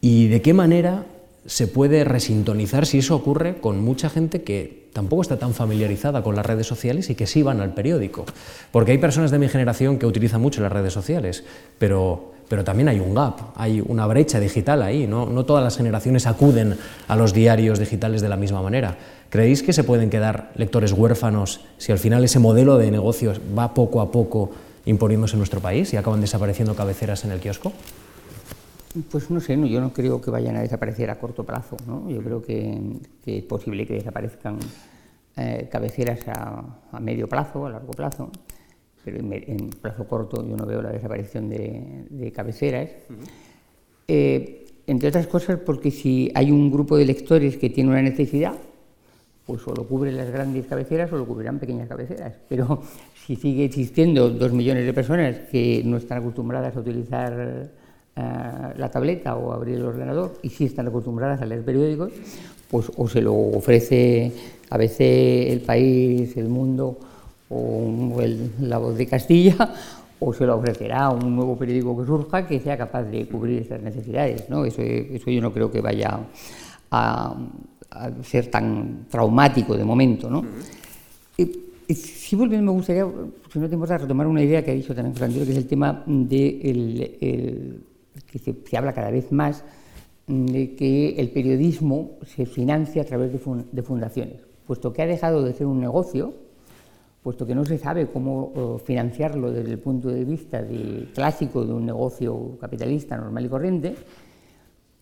[0.00, 1.04] y de qué manera
[1.46, 6.36] se puede resintonizar si eso ocurre con mucha gente que tampoco está tan familiarizada con
[6.36, 8.24] las redes sociales y que sí van al periódico.
[8.72, 11.44] Porque hay personas de mi generación que utilizan mucho las redes sociales,
[11.78, 15.24] pero, pero también hay un gap, hay una brecha digital ahí, ¿no?
[15.24, 18.98] no todas las generaciones acuden a los diarios digitales de la misma manera.
[19.28, 23.72] ¿Creéis que se pueden quedar lectores huérfanos si al final ese modelo de negocios va
[23.72, 24.50] poco a poco
[24.84, 27.72] imponiéndose en nuestro país y acaban desapareciendo cabeceras en el kiosco?
[29.12, 31.76] Pues no sé, yo no creo que vayan a desaparecer a corto plazo.
[32.08, 32.80] Yo creo que,
[33.26, 34.58] es posible que desaparezcan
[35.36, 38.32] eh, cabeceras a, medio plazo, a largo plazo,
[39.04, 42.90] pero en, plazo corto yo no veo la desaparición de, cabeceras.
[44.08, 48.54] Eh, entre otras cosas porque si hay un grupo de lectores que tiene una necesidad,
[49.46, 52.34] pues o lo cubren las grandes cabeceras o lo cubrirán pequeñas cabeceras.
[52.48, 52.82] Pero
[53.26, 57.70] si sigue existiendo dos millones de personas que no están acostumbradas a utilizar
[58.16, 58.22] eh,
[58.76, 62.12] la tableta o abrir el ordenador y sí están acostumbradas a leer periódicos,
[62.70, 64.32] pues o se lo ofrece
[64.70, 66.98] a veces el país, el mundo
[67.50, 68.16] o
[68.60, 69.74] la voz de Castilla
[70.20, 73.62] o se lo ofrecerá a un nuevo periódico que surja que sea capaz de cubrir
[73.62, 74.48] estas necesidades.
[74.48, 74.64] ¿no?
[74.64, 76.20] Eso, eso yo no creo que vaya
[76.90, 77.36] a,
[78.22, 80.30] ser tan traumático de momento.
[80.30, 80.44] ¿no?
[81.94, 83.06] si vuelven, me gustaría,
[83.52, 85.66] si no te importa, retomar una idea que ha dicho también Fernando, que es el
[85.66, 87.82] tema de el,
[88.30, 89.64] que se, habla cada vez más
[90.26, 94.36] de que el periodismo se financia a través de, fundaciones,
[94.66, 96.34] puesto que ha dejado de ser un negocio,
[97.22, 100.64] puesto que no se sabe cómo financiarlo desde el punto de vista
[101.14, 103.94] clásico de un negocio capitalista normal y corriente,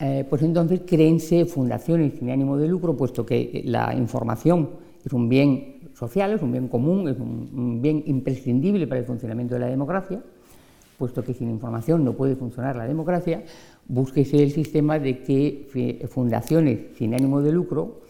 [0.01, 4.71] eh, pues entonces créense fundaciones sin ánimo de lucro, puesto que la información
[5.05, 9.55] es un bien social, es un bien común, es un, bien imprescindible para el funcionamiento
[9.55, 10.23] de la democracia,
[10.97, 13.43] puesto que sin información no puede funcionar la democracia,
[13.89, 18.03] búsquese el sistema de que fundaciones sin ánimo de lucro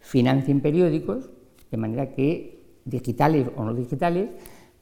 [0.00, 1.30] financien periódicos,
[1.70, 2.55] de manera que,
[2.86, 4.30] digitales o no digitales,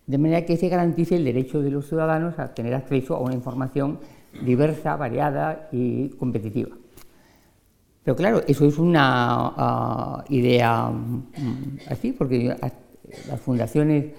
[0.07, 3.35] de manera que se garantice el derecho de los ciudadanos a tener acceso a una
[3.35, 3.99] información
[4.45, 6.77] diversa, variada y competitiva.
[8.05, 12.55] Pero claro, eso es una ah, idea mm, así, porque
[13.29, 14.12] las fundaciones,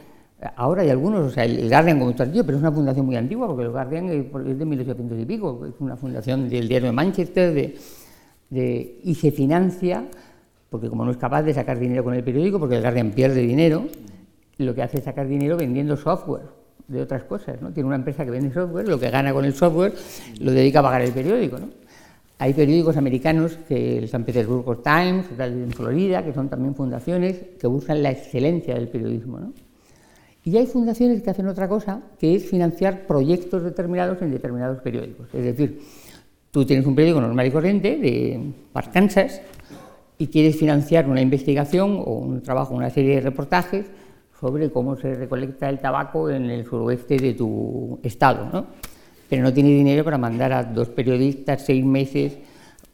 [0.56, 3.48] ahora hay algunos, o sea, el Guardian como está pero es una fundación muy antigua,
[3.48, 7.76] porque el Guardian es de 1800 y pico, es una fundación del diario de Manchester,
[8.50, 10.06] de, y se financia,
[10.75, 13.39] porque como no es capaz de sacar dinero con el periódico, porque el Guardian pierde
[13.39, 13.88] dinero,
[14.57, 16.43] lo que hace es sacar dinero vendiendo software
[16.89, 17.57] de otras cosas.
[17.73, 19.93] Tiene una empresa que vende software, lo que gana con el software
[20.41, 21.69] lo dedica a pagar el periódico, ¿no?
[22.39, 27.67] Hay periódicos americanos, que el San Petersburgo Times, en Florida, que son también fundaciones que
[27.67, 29.39] buscan la excelencia del periodismo.
[29.39, 29.53] ¿no?
[30.43, 35.27] Y hay fundaciones que hacen otra cosa, que es financiar proyectos determinados en determinados periódicos.
[35.33, 35.79] Es decir,
[36.51, 39.41] tú tienes un periódico normal y corriente de Arkansas
[40.17, 43.86] y quieres financiar una investigación o un trabajo, una serie de reportajes
[44.39, 48.49] sobre cómo se recolecta el tabaco en el suroeste de tu estado.
[48.51, 48.65] ¿no?
[49.30, 52.38] pero no tiene dinero para mandar a dos periodistas seis meses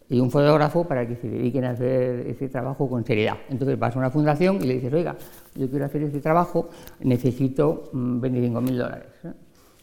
[0.09, 3.37] y un fotógrafo para que se dediquen a hacer ese trabajo con seriedad.
[3.49, 5.15] Entonces vas a una fundación y le dices, oiga,
[5.55, 9.07] yo quiero hacer este trabajo, necesito 25 mm, mil dólares.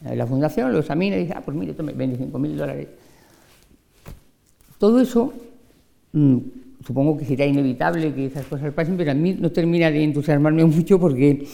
[0.00, 2.88] La fundación lo examina y dice, ah, pues mire, tome 25 mil dólares.
[4.78, 5.32] Todo eso,
[6.12, 6.38] mm,
[6.84, 10.64] supongo que será inevitable que esas cosas pasen, pero a mí no termina de entusiasmarme
[10.64, 11.46] mucho porque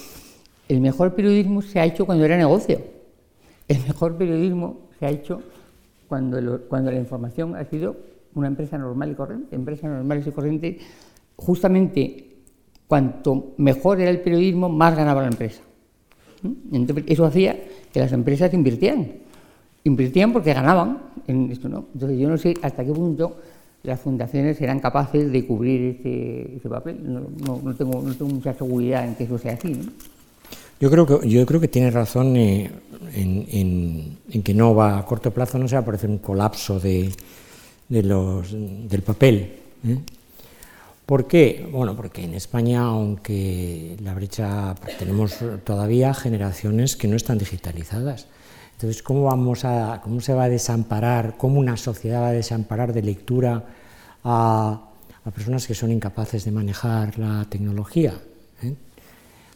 [0.69, 2.81] el mejor periodismo se ha hecho cuando era negocio.
[3.69, 5.43] El mejor periodismo se ha hecho
[6.09, 7.97] cuando, cuando la información ha sido
[8.35, 9.57] una empresa normal y corriente.
[9.57, 10.83] Empresas normales y corrientes,
[11.37, 12.35] justamente
[12.87, 15.63] cuanto mejor era el periodismo, más ganaba la empresa.
[16.43, 16.75] ¿Mm?
[16.75, 17.57] Entonces, eso hacía
[17.93, 19.13] que las empresas invirtieran.
[19.85, 21.87] Invirtían porque ganaban en esto, ¿no?
[21.95, 23.37] Entonces, yo no sé hasta qué punto
[23.85, 26.99] las fundaciones serán capaces de cubrir ese, papel.
[27.05, 29.75] No, tengo, no tengo mucha seguridad en que eso sea así.
[29.75, 29.93] ¿no?
[30.81, 32.71] Yo creo que, yo creo que tiene razón eh,
[33.15, 37.13] en, que no va a corto plazo no se va a aparecer un colapso de,
[37.89, 39.53] los, del papel.
[39.87, 39.99] ¿eh?
[41.07, 41.69] ¿Por qué?
[41.71, 48.27] Bueno, porque en España, aunque la brecha, tenemos todavía generaciones que no están digitalizadas.
[48.85, 52.93] Entonces, ¿cómo, vamos a, ¿cómo se va a desamparar, cómo una sociedad va a desamparar
[52.93, 53.65] de lectura
[54.23, 54.91] a,
[55.25, 58.13] a personas que son incapaces de manejar la tecnología?
[58.63, 58.75] ¿eh?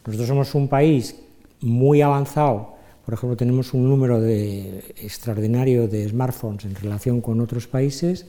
[0.07, 1.14] Nosotros somos un país
[1.61, 8.25] muy avanzado, por ejemplo, tenemos un número extraordinario de smartphones en relación con otros países,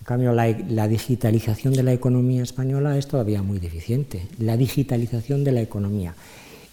[0.00, 5.52] en cambio la, digitalización de la economía española es todavía muy deficiente, la digitalización de
[5.52, 6.14] la economía.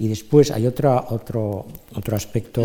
[0.02, 2.64] Y después hay otro, otro, otro aspecto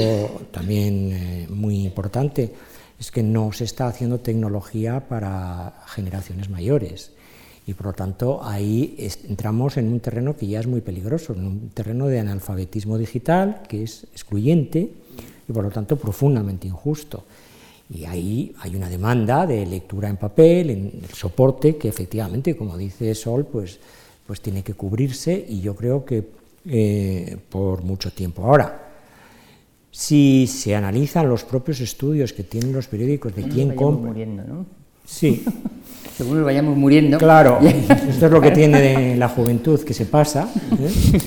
[0.50, 2.50] también eh, muy importante,
[2.98, 7.12] es que no se está haciendo tecnología para generaciones mayores.
[7.66, 8.96] Y por lo tanto ahí
[9.28, 13.64] entramos en un terreno que ya es muy peligroso, en un terreno de analfabetismo digital
[13.68, 14.90] que es excluyente
[15.46, 17.24] y por lo tanto profundamente injusto.
[17.90, 22.78] Y ahí hay una demanda de lectura en papel, en el soporte, que efectivamente, como
[22.78, 23.78] dice Sol, pues,
[24.26, 28.42] pues tiene que cubrirse y yo creo que eh, por mucho tiempo.
[28.44, 28.86] Ahora,
[29.90, 34.12] si se analizan los propios estudios que tienen los periódicos de quién compra...
[34.26, 34.66] ¿no?
[35.06, 35.44] Sí,
[36.16, 37.18] según nos vayamos muriendo.
[37.18, 37.60] Claro,
[38.08, 40.48] esto es lo que tiene la juventud, que se pasa.
[40.80, 41.20] ¿eh?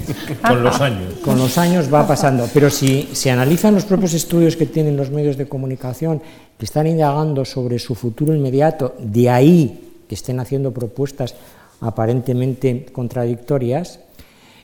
[0.45, 1.13] Con los años.
[1.23, 2.47] Con los años va pasando.
[2.53, 6.21] Pero si se analizan los propios estudios que tienen los medios de comunicación,
[6.57, 11.35] que están indagando sobre su futuro inmediato, de ahí que estén haciendo propuestas
[11.81, 13.99] aparentemente contradictorias,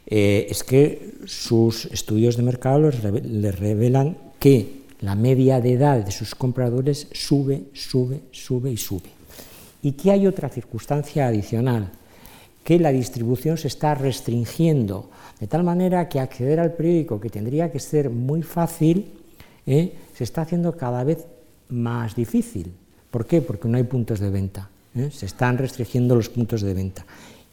[0.07, 6.11] eh, es que sus estudios de mercado les revelan que la media de edad de
[6.11, 9.15] sus compradores sube, sube, sube y sube
[9.85, 11.91] y que hay otra circunstancia adicional,
[12.63, 17.71] que la distribución se está restringiendo, de tal manera que acceder al periódico, que tendría
[17.71, 19.13] que ser muy fácil,
[19.67, 19.93] ¿eh?
[20.17, 21.27] se está haciendo cada vez
[21.69, 22.73] más difícil.
[23.11, 23.43] ¿Por qué?
[23.43, 24.71] Porque no hay puntos de venta.
[24.95, 25.11] ¿eh?
[25.11, 27.05] Se están restringiendo los puntos de venta.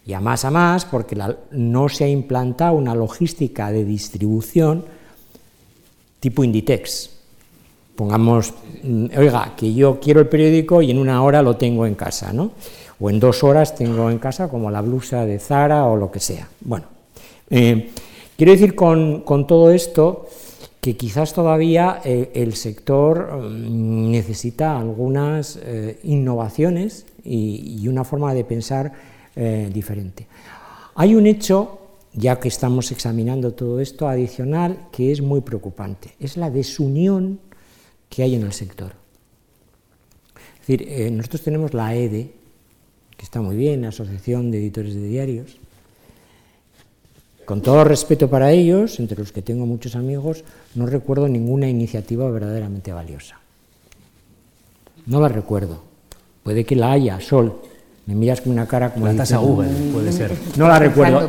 [0.04, 1.16] Y a más a más, porque
[1.52, 4.84] no se ha implantado una logística de distribución
[6.22, 7.10] tipo Inditex.
[7.96, 11.96] Pongamos, mm, oiga, que yo quiero el periódico y en una hora lo tengo en
[11.96, 12.52] casa, ¿no?
[13.00, 16.20] O en dos horas tengo en casa como la blusa de Zara o lo que
[16.20, 16.48] sea.
[16.60, 16.86] Bueno,
[17.50, 17.90] eh,
[18.36, 20.28] quiero decir con, todo esto
[20.80, 28.44] que quizás todavía eh, el sector mm, necesita algunas eh, innovaciones y, una forma de
[28.44, 28.92] pensar
[29.34, 30.26] diferente.
[30.94, 31.78] Hay un hecho,
[32.12, 36.14] ya que estamos examinando todo esto, adicional, que es muy preocupante.
[36.20, 37.40] Es la desunión
[38.08, 38.92] que hay en el sector.
[40.60, 42.32] Es decir, nosotros tenemos la EDE,
[43.16, 45.56] que está muy bien, Asociación de Editores de Diarios.
[47.44, 52.30] Con todo respeto para ellos, entre los que tengo muchos amigos, no recuerdo ninguna iniciativa
[52.30, 53.40] verdaderamente valiosa.
[55.06, 55.82] No la recuerdo.
[56.44, 57.60] Puede que la haya, Sol.
[58.06, 59.06] Me miras con una cara como...
[59.06, 60.32] La tasa Google, puede ser.
[60.56, 61.28] No la recuerdo.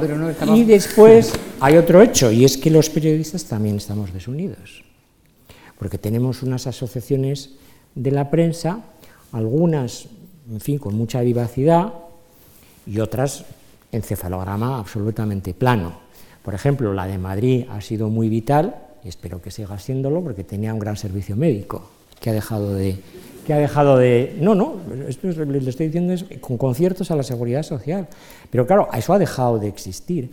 [0.55, 4.83] Y después hay otro hecho, y es que los periodistas también estamos desunidos.
[5.77, 7.51] Porque tenemos unas asociaciones
[7.93, 8.79] de la prensa,
[9.31, 10.07] algunas
[10.51, 11.93] en fin, con mucha vivacidad
[12.85, 13.45] y otras
[13.91, 15.93] encefalograma absolutamente plano.
[16.43, 20.43] Por ejemplo, la de Madrid ha sido muy vital y espero que siga siéndolo porque
[20.43, 22.97] tenía un gran servicio médico que ha dejado de
[23.45, 27.15] que ha dejado de no no esto es, le estoy diciendo es con conciertos a
[27.15, 28.07] la seguridad social.
[28.49, 30.31] Pero claro eso ha dejado de existir.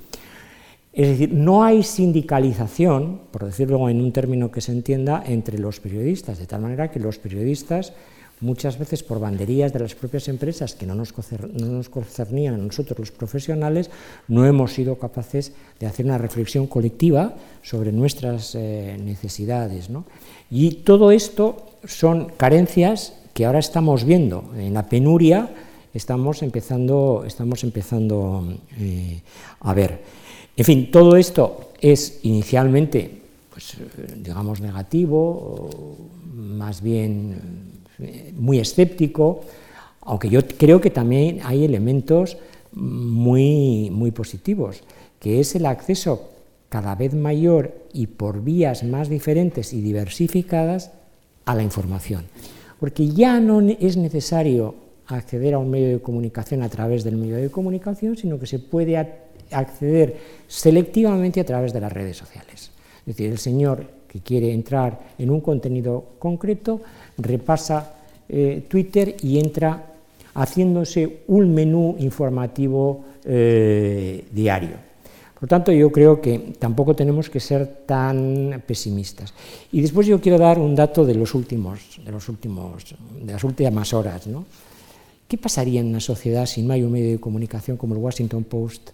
[0.92, 5.80] Es decir no hay sindicalización por decirlo en un término que se entienda entre los
[5.80, 7.92] periodistas de tal manera que los periodistas
[8.40, 13.10] muchas veces por banderías de las propias empresas que no nos, concernían a nosotros los
[13.10, 13.90] profesionales,
[14.28, 19.88] no hemos sido capaces de hacer una reflexión colectiva sobre nuestras eh, necesidades.
[20.50, 25.50] Y todo esto son carencias que ahora estamos viendo en la penuria,
[25.94, 29.20] estamos empezando, estamos empezando eh,
[29.60, 30.02] a ver.
[30.56, 33.76] En fin, todo esto es inicialmente, pues,
[34.16, 35.70] digamos, negativo,
[36.34, 37.69] más bien
[38.34, 39.42] muy escéptico,
[40.00, 42.36] aunque yo creo que también hay elementos
[42.72, 44.82] muy, muy positivos,
[45.18, 46.30] que es el acceso
[46.68, 50.92] cada vez mayor y por vías más diferentes y diversificadas
[51.44, 52.24] a la información.
[52.78, 54.74] Porque ya no es necesario
[55.06, 58.60] acceder a un medio de comunicación a través del medio de comunicación, sino que se
[58.60, 58.96] puede
[59.50, 62.70] acceder selectivamente a través de las redes sociales.
[63.00, 66.80] Es decir, el señor que quiere entrar en un contenido concreto
[67.16, 67.94] repasa
[68.28, 69.86] eh, Twitter y entra
[70.34, 74.90] haciéndose un menú informativo eh, diario.
[75.34, 79.32] Por lo tanto, yo creo que tampoco tenemos que ser tan pesimistas.
[79.70, 83.44] Y después yo quiero dar un dato de los últimos, de los últimos, de las
[83.44, 84.28] últimas horas,
[85.28, 88.42] ¿Qué pasaría en una sociedad si no hay un medio de comunicación como el Washington
[88.42, 88.90] Post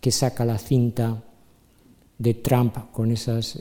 [0.00, 1.22] que saca la cinta
[2.18, 3.58] de Trump con esas,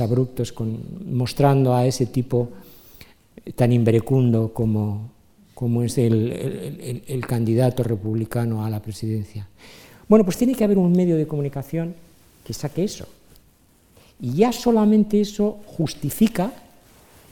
[0.00, 2.50] abruptos, con, mostrando a ese tipo
[3.56, 5.10] tan imberecundo como,
[5.54, 9.48] como es el, el, candidato republicano a la presidencia.
[10.08, 11.94] Bueno, pues tiene que haber un medio de comunicación
[12.44, 13.06] que saque eso.
[14.20, 16.52] Y ya solamente eso justifica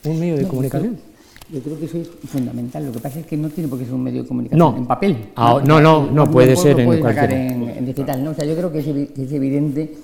[0.04, 0.98] un medio de comunicación.
[1.52, 2.86] Yo creo que eso es fundamental.
[2.86, 4.86] Lo que pasa es que no tiene por qué ser un medio de comunicación en
[4.86, 5.16] papel.
[5.36, 7.32] Ah, no, no, no, puede ser en cualquier.
[7.32, 8.24] En, digital.
[8.24, 8.30] ¿no?
[8.30, 9.94] O sea, yo creo que es evidente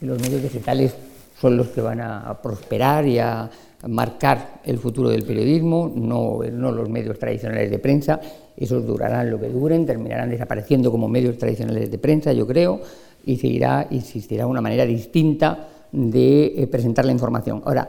[0.00, 0.94] los medios digitales
[1.40, 3.50] son los que van a prosperar y a
[3.88, 8.20] marcar el futuro del periodismo, no, los medios tradicionales de prensa,
[8.56, 12.80] esos durarán lo que duren, terminarán desapareciendo como medios tradicionales de prensa, yo creo,
[13.24, 17.62] y seguirá, existirá una manera distinta de eh, presentar la información.
[17.64, 17.88] Ahora,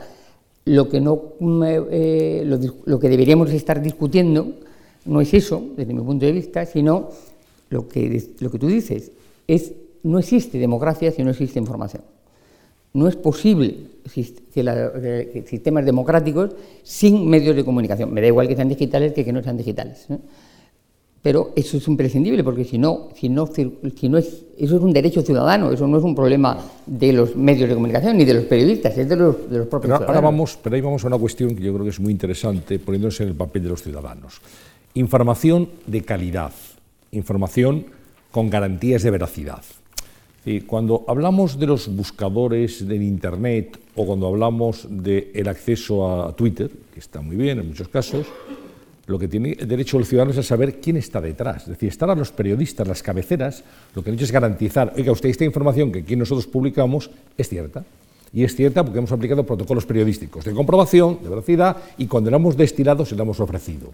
[0.66, 1.34] lo que, no,
[1.66, 4.54] eh, lo, lo, que deberíamos estar discutiendo
[5.06, 7.10] no es eso, desde mi punto de vista, sino
[7.70, 9.12] lo que, lo que tú dices,
[9.48, 9.72] es
[10.04, 12.04] no existe democracia si no existe información.
[12.94, 13.76] No es posible
[14.08, 16.52] sistemas democráticos
[16.84, 18.14] sin medios de comunicación.
[18.14, 20.08] Me da igual que sean digitales que que no sean digitales.
[21.22, 24.94] Pero eso es imprescindible porque si no, si no, si no es, eso es un
[24.94, 28.46] derecho ciudadano, eso no es un problema de los medios de comunicación ni de los
[28.46, 30.08] periodistas, es de los, propios pero ciudadanos.
[30.08, 32.80] Ahora vamos, pero ahí vamos a una cuestión que yo creo que es muy interesante,
[32.80, 34.40] poniéndose en el papel de los ciudadanos.
[34.94, 36.54] Información de calidad,
[37.12, 37.88] información
[38.32, 39.64] con garantías de veracidad.
[40.66, 47.02] Cuando hablamos de los buscadores del Internet o cuando hablamos del acceso a Twitter, que
[47.02, 48.26] está muy bien en muchos casos,
[49.08, 51.64] lo que tiene derecho el ciudadano es a saber quién está detrás.
[51.64, 53.62] Es decir, estar los periodistas, las cabeceras,
[53.94, 57.50] lo que han hecho es garantizar, oiga, usted esta información que aquí nosotros publicamos es
[57.50, 57.84] cierta.
[58.32, 62.38] Y es cierta porque hemos aplicado protocolos periodísticos de comprobación, de veracidad, y cuando la
[62.38, 63.94] hemos destilado se la hemos ofrecido.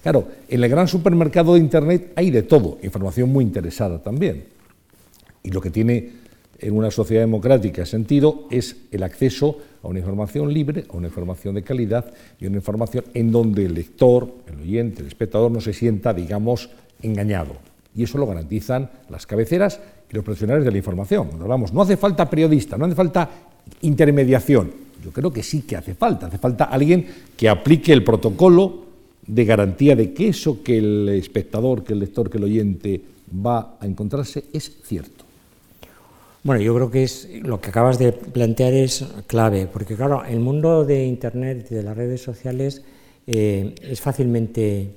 [0.00, 4.57] Claro, en el gran supermercado de Internet hay de todo, información muy interesada también.
[5.42, 6.10] Y lo que tiene
[6.58, 11.54] en una sociedad democrática sentido es el acceso a una información libre, a una información
[11.54, 15.72] de calidad y una información en donde el lector, el oyente, el espectador no se
[15.72, 16.70] sienta, digamos,
[17.02, 17.56] engañado.
[17.94, 19.80] Y eso lo garantizan las cabeceras
[20.10, 21.30] y los profesionales de la información.
[21.40, 23.30] Hablamos, no hace falta periodista, no hace falta
[23.82, 24.70] intermediación.
[25.04, 26.26] Yo creo que sí que hace falta.
[26.26, 28.88] Hace falta alguien que aplique el protocolo
[29.26, 33.00] de garantía de que eso que el espectador, que el lector, que el oyente
[33.44, 35.27] va a encontrarse es cierto.
[36.48, 40.40] Bueno, yo creo que es lo que acabas de plantear es clave, porque claro, el
[40.40, 42.82] mundo de Internet y de las redes sociales
[43.26, 44.94] eh, es fácilmente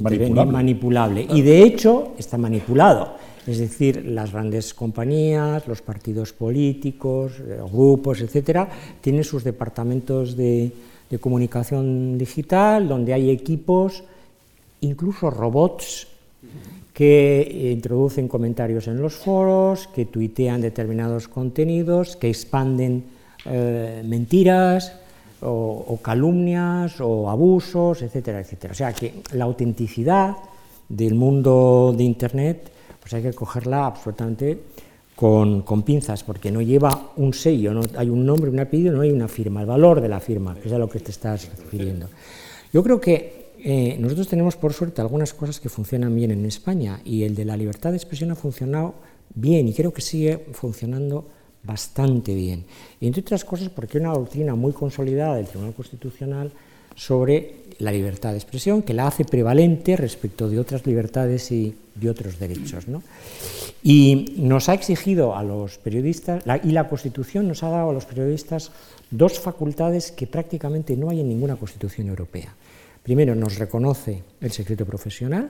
[0.00, 3.14] manipulable, y de hecho está manipulado.
[3.46, 8.68] Es decir, las grandes compañías, los partidos políticos, eh, grupos, etcétera,
[9.00, 10.72] tienen sus departamentos de,
[11.08, 14.02] de comunicación digital donde hay equipos,
[14.80, 16.08] incluso robots
[16.98, 23.04] que introducen comentarios en los foros, que tuitean determinados contenidos, que expanden
[23.44, 24.98] eh, mentiras
[25.40, 28.72] o, calumnias o abusos, etcétera, etcétera.
[28.72, 30.38] O sea que la autenticidad
[30.88, 34.58] del mundo de Internet pues hay que cogerla absolutamente
[35.14, 39.02] con, con, pinzas, porque no lleva un sello, no hay un nombre, un apellido, no
[39.02, 41.48] hay una firma, el valor de la firma, que es a lo que te estás
[41.58, 42.08] refiriendo.
[42.72, 47.00] Yo creo que eh, nosotros tenemos por suerte algunas cosas que funcionan bien en España
[47.04, 48.94] y el de la libertad de expresión ha funcionado
[49.34, 51.26] bien y creo que sigue funcionando
[51.62, 52.64] bastante bien.
[53.00, 56.52] Y entre otras cosas porque hay una doctrina muy consolidada del Tribunal Constitucional
[56.94, 62.10] sobre la libertad de expresión que la hace prevalente respecto de otras libertades y de
[62.10, 62.86] otros derechos.
[63.82, 68.04] Y nos ha exigido a los periodistas, y la Constitución nos ha dado a los
[68.04, 68.72] periodistas
[69.10, 72.54] dos facultades que prácticamente no hay en ninguna Constitución europea.
[73.08, 75.48] Primero, nos reconoce el secreto profesional,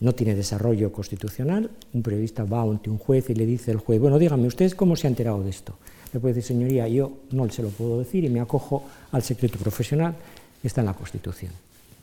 [0.00, 1.70] no tiene desarrollo constitucional.
[1.94, 4.94] Un periodista va ante un juez y le dice al juez, bueno, dígame, ¿usted cómo
[4.94, 5.78] se ha enterado de esto?
[6.12, 9.58] Le puede decir, señoría, yo no se lo puedo decir y me acojo al secreto
[9.58, 10.14] profesional,
[10.62, 11.52] está en la Constitución.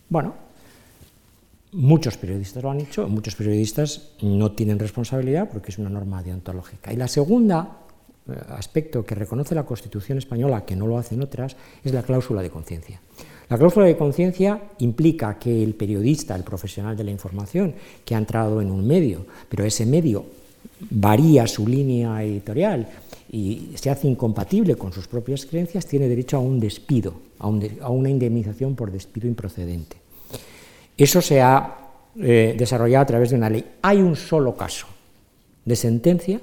[0.10, 0.34] Bueno,
[1.74, 6.92] muchos periodistas lo han hecho, muchos periodistas no tienen responsabilidad porque es una norma deontológica.
[6.92, 7.82] Y la segunda
[8.28, 12.42] eh, aspecto que reconoce la Constitución española, que no lo hacen otras, es la cláusula
[12.42, 13.00] de conciencia.
[13.50, 17.74] La cláusula de conciencia implica que el periodista, el profesional de la información,
[18.04, 20.26] que ha entrado en un medio, pero ese medio
[20.90, 22.88] varía su línea editorial
[23.32, 27.50] y se hace incompatible con sus propias creencias, tiene derecho a un despido, a,
[27.90, 29.98] una indemnización por despido improcedente.
[30.98, 31.78] Eso se ha
[32.20, 33.64] eh, desarrollado a través de una ley.
[33.82, 34.88] Hay un solo caso
[35.66, 36.40] de sentencia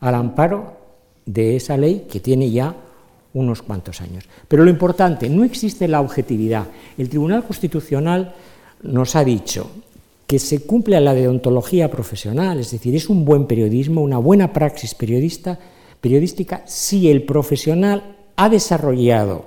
[0.00, 0.76] al amparo
[1.24, 2.76] de esa ley que tiene ya
[3.36, 4.24] unos cuantos años.
[4.48, 6.66] Pero lo importante, no existe la objetividad.
[6.96, 8.34] El Tribunal Constitucional
[8.82, 9.70] nos ha dicho
[10.26, 14.94] que se cumple la deontología profesional, es decir, es un buen periodismo, una buena praxis
[14.94, 15.58] periodista,
[16.00, 19.44] periodística, si el profesional ha desarrollado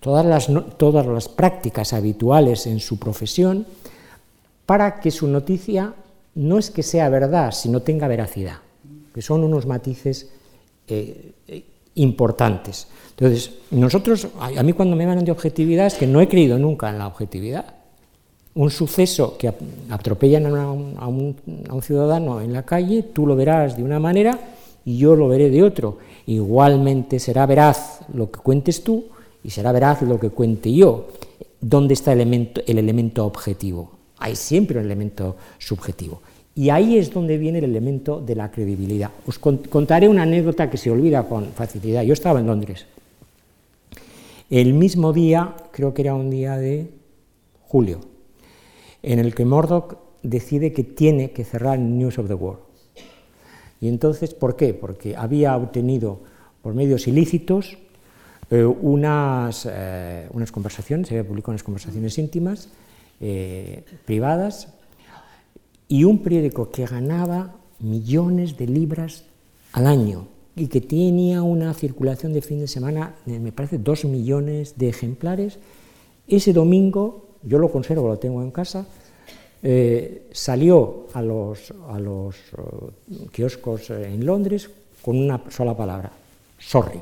[0.00, 0.48] todas las,
[0.78, 3.66] todas las prácticas habituales en su profesión
[4.64, 5.94] para que su noticia
[6.34, 8.58] no es que sea verdad, sino tenga veracidad,
[9.14, 10.30] que son unos matices
[10.88, 11.34] eh,
[11.94, 12.88] importantes.
[13.20, 16.88] Entonces, nosotros, a mí cuando me hablan de objetividad es que no he creído nunca
[16.88, 17.66] en la objetividad.
[18.54, 19.52] Un suceso que
[19.90, 21.36] atropellan a, un,
[21.82, 24.38] ciudadano en la calle, tú lo verás de una manera
[24.86, 25.98] y yo lo veré de otro.
[26.26, 29.04] Igualmente será veraz lo que cuentes tú
[29.44, 31.08] y será veraz lo que cuente yo.
[31.60, 33.90] ¿Dónde está el elemento, el elemento objetivo?
[34.16, 36.22] Hay siempre un elemento subjetivo.
[36.54, 39.10] Y ahí es donde viene el elemento de la credibilidad.
[39.26, 42.02] Os contaré una anécdota que se olvida con facilidad.
[42.02, 42.86] Yo estaba en Londres.
[44.50, 46.90] El mismo día, creo que era un día de
[47.62, 48.00] julio,
[49.00, 52.58] en el que Murdoch decide que tiene que cerrar News of the World.
[53.80, 54.74] Y entonces, ¿por qué?
[54.74, 56.22] Porque había obtenido
[56.62, 57.78] por medios ilícitos
[58.50, 62.70] eh, unas, eh, unas conversaciones, se había publicado unas conversaciones íntimas,
[63.20, 64.74] eh, privadas,
[65.86, 69.26] y un periódico que ganaba millones de libras
[69.72, 70.26] al año
[70.56, 75.58] y que tenía una circulación de fin de semana me parece, dos millones de ejemplares,
[76.26, 78.86] ese domingo, yo lo conservo, lo tengo en casa,
[79.62, 84.70] eh, salió a los, a los eh, kioscos en Londres
[85.02, 86.12] con una sola palabra,
[86.58, 87.00] sorry,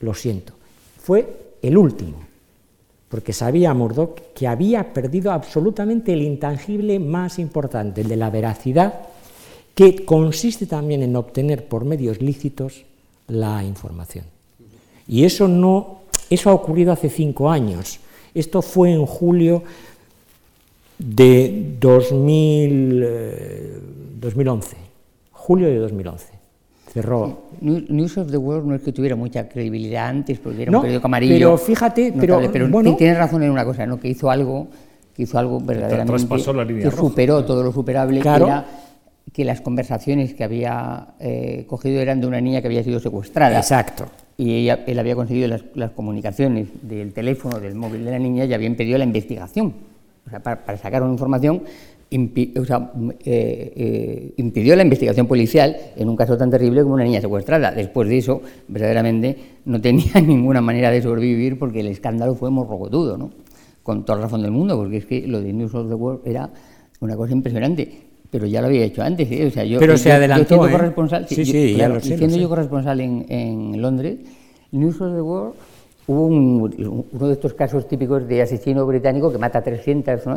[0.00, 0.54] lo siento.
[0.98, 2.26] Fue el último
[3.08, 9.08] porque sabía Murdoch que había perdido absolutamente el intangible más importante, el de la veracidad,
[9.76, 12.86] que consiste también en obtener por medios lícitos
[13.28, 14.24] la información.
[15.06, 16.00] Y eso no,
[16.30, 18.00] eso ha ocurrido hace cinco años.
[18.34, 19.62] Esto fue en julio
[20.98, 23.06] de 2000,
[24.18, 24.78] 2011, eh,
[25.32, 26.26] julio de 2011.
[26.90, 27.42] Cerró.
[27.60, 31.06] News of the World no es que tuviera mucha credibilidad antes, porque era un periódico
[31.06, 31.34] amarillo.
[31.34, 34.00] Pero fíjate, pero, pero bueno, tienes razón en una cosa, ¿no?
[34.00, 34.68] que hizo algo,
[35.14, 36.26] que hizo algo verdaderamente
[36.82, 38.85] que superó todo lo superable, que era
[39.32, 43.58] que las conversaciones que había eh, cogido eran de una niña que había sido secuestrada.
[43.58, 44.06] Exacto.
[44.38, 48.66] Y él había conseguido las, comunicaciones del teléfono, del móvil de la niña y había
[48.66, 49.74] impedido la investigación.
[50.26, 52.92] O sea, para, sacar una información, o sea,
[53.24, 57.72] eh, eh, impidió la investigación policial en un caso tan terrible como una niña secuestrada.
[57.72, 63.16] Después de eso, verdaderamente no tenía ninguna manera de sobrevivir porque el escándalo fue morrocotudo,
[63.16, 63.30] ¿no?
[63.82, 66.26] Con toda la razón del mundo, porque es que lo de News of the World
[66.26, 66.50] era
[67.00, 68.06] una cosa impresionante
[68.36, 69.32] pero ya lo había hecho antes.
[69.32, 69.46] ¿eh?
[69.46, 70.56] O sea, yo, pero se adelantó.
[70.56, 70.72] Yo ¿eh?
[70.72, 74.18] corresponsal, sí, sí, ya lo sé, siendo yo corresponsal en, en, Londres,
[74.72, 75.54] News of the World
[76.06, 80.36] hubo uno de estos casos típicos de asesino británico que mata a 300, ¿no?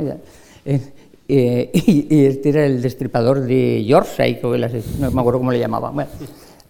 [0.65, 0.79] Eh,
[1.27, 4.39] y, este era el destripador de Yorkshire,
[4.97, 5.93] no me acuerdo cómo le llamaban.
[5.93, 6.09] Bueno,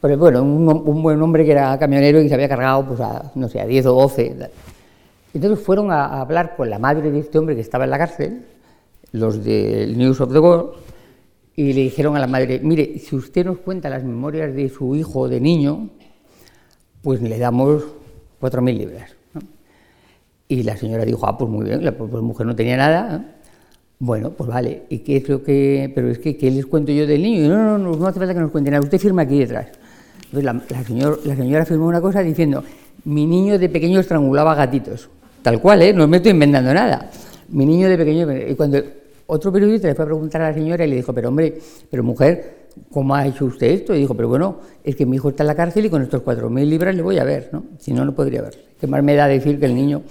[0.01, 3.31] pero bueno, un, un, buen hombre que era camionero y se había cargado pues, a,
[3.35, 4.35] no sé, a 10 o 12.
[5.35, 7.99] Entonces fueron a, a hablar con la madre de este hombre que estaba en la
[7.99, 8.41] cárcel,
[9.11, 10.71] los del News of the World,
[11.59, 14.95] y le dijeron a la madre, mire, si usted nos cuenta las memorias de su
[14.95, 15.89] hijo de niño,
[17.01, 17.83] pues le damos
[18.39, 19.11] 4.000 libras.
[20.47, 23.35] Y la señora dijo, ah, pues muy bien, la mujer no tenía nada.
[23.99, 25.91] Bueno, pues vale, ¿y qué es lo que...?
[25.93, 27.43] Pero es que, ¿qué les cuento yo del niño?
[27.43, 29.67] Y no, no, no, no hace falta que nos cuente nada, usted firma aquí detrás.
[30.31, 30.53] Entonces la,
[31.25, 32.63] la señora firmó una cosa diciendo,
[33.03, 35.09] mi niño de pequeño estrangulaba gatitos.
[35.41, 35.91] Tal cual, ¿eh?
[35.91, 37.11] No me estoy inventando nada.
[37.49, 38.27] Mi niño de pequeño...
[38.49, 38.81] Y cuando
[39.29, 41.59] otro periodista le fue a preguntar a la señora y le dijo, pero hombre,
[41.89, 43.93] pero mujer, ¿cómo ha hecho usted esto?
[43.93, 46.23] Y dijo, pero bueno, es que mi hijo está en la cárcel y con estos
[46.23, 47.63] 4.000 libras le voy a ver, ¿no?
[47.77, 48.57] Si no, no podría ver.
[48.79, 50.01] ¿Qué más me da decir que el niño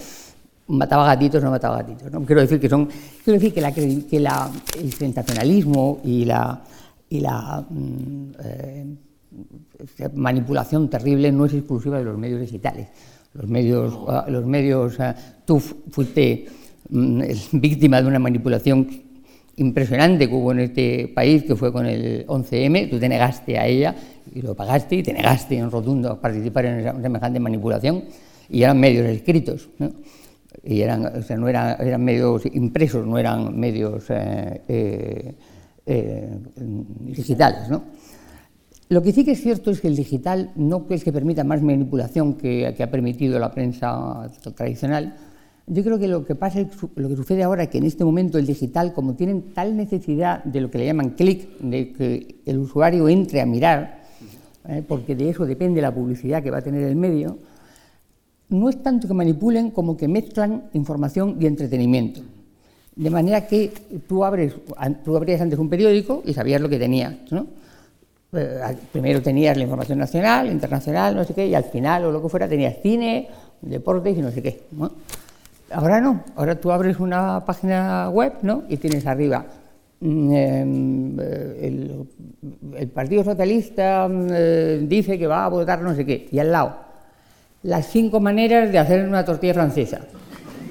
[0.69, 2.13] mataba gatitos o no mataba gatitos?
[2.13, 2.25] ¿no?
[2.25, 2.89] Quiero decir que son,
[3.25, 6.63] quiero decir que, la, que la, el sensacionalismo y la,
[7.11, 8.87] y la mm, eh,
[10.15, 12.89] manipulación terrible no es exclusiva de los medios digitales.
[13.35, 15.15] Los medios, ah, los medios ah,
[15.45, 16.47] tú fuiste
[16.89, 19.08] mm, víctima de una manipulación
[19.59, 23.67] impresionante que hubo en este país, que fue con el 11M, tú te negaste a
[23.67, 23.95] ella
[24.35, 28.05] y lo pagaste y te negaste en rotundo a participar en esa semejante manipulación
[28.49, 29.69] y eran medios escritos,
[30.65, 35.35] y eran, o sea, no eran, eran medios impresos, no eran medios eh, eh,
[35.87, 36.39] eh,
[37.01, 37.69] digitales.
[37.69, 37.83] ¿no?
[38.89, 41.63] Lo que sí que es cierto es que el digital no es que permita más
[41.63, 45.15] manipulación que, que ha permitido la prensa tradicional,
[45.71, 46.61] yo creo que lo que pasa,
[46.95, 50.43] lo que sucede ahora es que en este momento el digital, como tienen tal necesidad
[50.45, 54.03] de lo que le llaman clic, de que el usuario entre a mirar,
[54.69, 54.83] ¿eh?
[54.87, 57.39] porque de eso depende la publicidad que va a tener el medio,
[58.49, 62.23] no es tanto que manipulen como que mezclan información y entretenimiento.
[62.97, 63.73] De manera que
[64.09, 64.55] tú abres,
[65.05, 67.47] tú abrías antes un periódico y sabías lo que tenías, ¿no?
[68.33, 68.61] Eh,
[68.93, 72.29] primero tenías la información nacional, internacional, no sé qué, y al final o lo que
[72.29, 73.29] fuera tenías cine,
[73.63, 74.63] deportes y no sé qué.
[75.71, 78.65] Ahora no, ahora tú abres una página web ¿no?
[78.69, 79.45] y tienes arriba
[80.01, 82.07] mm, em, eh,
[82.79, 86.53] el, Partido Socialista mm, eh, dice que va a votar no sé qué, y al
[86.53, 86.75] lado,
[87.65, 90.01] las cinco maneras de hacer una tortilla francesa.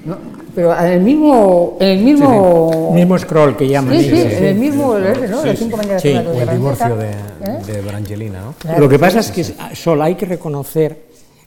[0.04, 0.16] ¿no?
[0.54, 1.76] Pero en el mismo...
[1.78, 2.92] En el mismo...
[2.92, 3.94] mismo scroll que llaman.
[3.98, 4.98] Sí, sí, en el mismo...
[4.98, 5.44] ¿no?
[5.44, 7.72] Las cinco maneras de hacer una tortilla o el divorcio de, ¿eh?
[7.72, 8.40] de Brangelina.
[8.40, 8.78] ¿no?
[8.78, 11.06] Lo que pasa es que solo hay que reconocer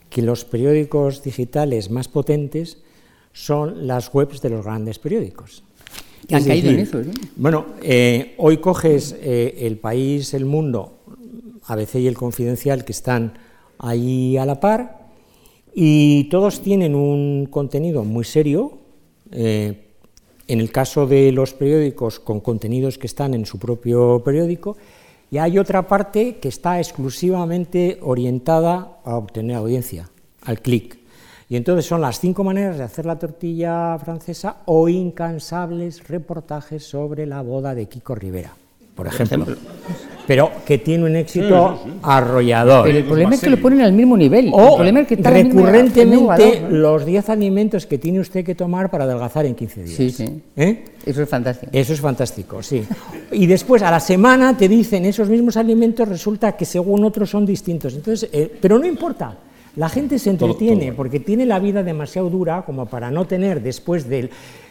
[0.09, 2.77] que los periódicos digitales más potentes
[3.33, 5.63] son las webs de los grandes periódicos.
[6.29, 7.11] han caído en eso, ¿eh?
[7.35, 10.99] Bueno, eh, hoy coges eh, El País, El Mundo,
[11.65, 13.33] ABC y El Confidencial, que están
[13.79, 15.09] ahí a la par,
[15.73, 18.79] y todos tienen un contenido muy serio.
[19.31, 24.75] en el caso de los periódicos, con contenidos que están en su propio periódico,
[25.31, 30.09] y hay otra parte que está exclusivamente orientada a obtener audiencia,
[30.43, 31.00] al clic.
[31.51, 37.25] Y entonces son las cinco maneras de hacer la tortilla francesa o incansables reportajes sobre
[37.25, 38.53] la boda de Kiko Rivera,
[38.95, 39.57] por ejemplo.
[40.25, 42.85] Pero que tiene un éxito arrollador.
[42.85, 44.49] Pero el problema es que lo ponen al mismo nivel.
[44.53, 49.97] O recurrentemente los 10 alimentos que tiene usted que tomar para adelgazar en 15 días.
[49.97, 50.41] Sí, sí.
[50.55, 50.85] ¿Eh?
[51.05, 51.69] Eso es fantástico.
[51.73, 52.81] Eso es fantástico, sí.
[53.33, 57.45] Y después a la semana te dicen esos mismos alimentos, resulta que según otros son
[57.45, 57.93] distintos.
[57.93, 59.35] Entonces, eh, pero no importa.
[59.75, 64.09] La gente se entretiene porque tiene la vida demasiado dura como para no tener después
[64.09, 64.29] de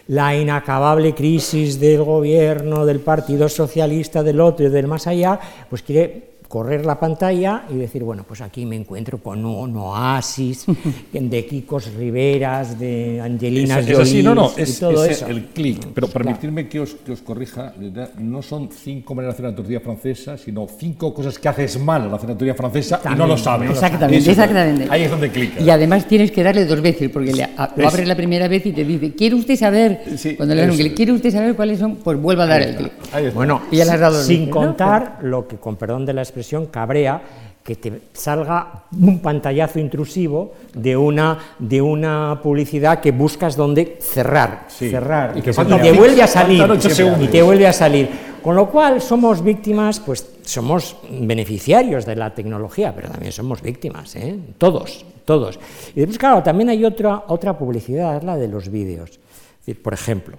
[0.09, 5.39] la inacabable crisis del gobierno, del Partido Socialista, del otro y del más allá,
[5.71, 10.67] pues quiere correr la pantalla y decir, bueno, pues aquí me encuentro con un oasis
[11.13, 15.29] de Kikos Riveras, de Angelinas es, es así, no, no, es, todo eso.
[15.29, 15.87] el clic.
[15.95, 17.73] Pero permitidme que os, que os corrija,
[18.19, 22.03] no son cinco maneras de hacer la tortilla francesa, sino cinco cosas que haces mal
[22.03, 23.71] a la cenaturía francesa y no lo sabes.
[23.71, 24.89] Exactamente, exactamente.
[24.91, 25.63] Ahí es donde clica.
[25.63, 28.73] Y además tienes que darle dos veces, porque le, lo abres la primera vez y
[28.73, 30.01] te dice, ¿quiere usted saber?
[30.37, 31.95] cuando le dan un clic, ¿quiere usted saber cuáles son?
[31.95, 32.93] Pues vuelva a dar el clic.
[33.35, 36.39] Bueno, y ya le has dado sin contar lo que, con perdón de la expresión,
[36.66, 37.22] cabrea
[37.62, 44.66] que te salga un pantallazo intrusivo de una, de una publicidad que buscas donde cerrar,
[44.68, 46.66] cerrar, y, que te vuelve a salir,
[47.20, 48.09] y te vuelve a salir.
[48.43, 54.16] Con lo cual somos víctimas, pues somos beneficiarios de la tecnología, pero también somos víctimas,
[54.16, 54.38] ¿eh?
[54.57, 55.59] todos, todos.
[55.95, 59.20] Y después, claro, también hay otra, otra publicidad, la de los vídeos.
[59.82, 60.38] por ejemplo,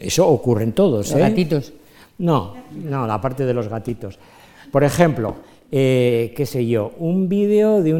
[0.00, 1.10] eso ocurre en todos.
[1.10, 1.20] ¿Los ¿eh?
[1.20, 1.72] gatitos?
[2.18, 4.18] No, no, la parte de los gatitos.
[4.74, 5.36] Por ejemplo,
[5.70, 7.92] eh, qué sé yo, un vídeo de,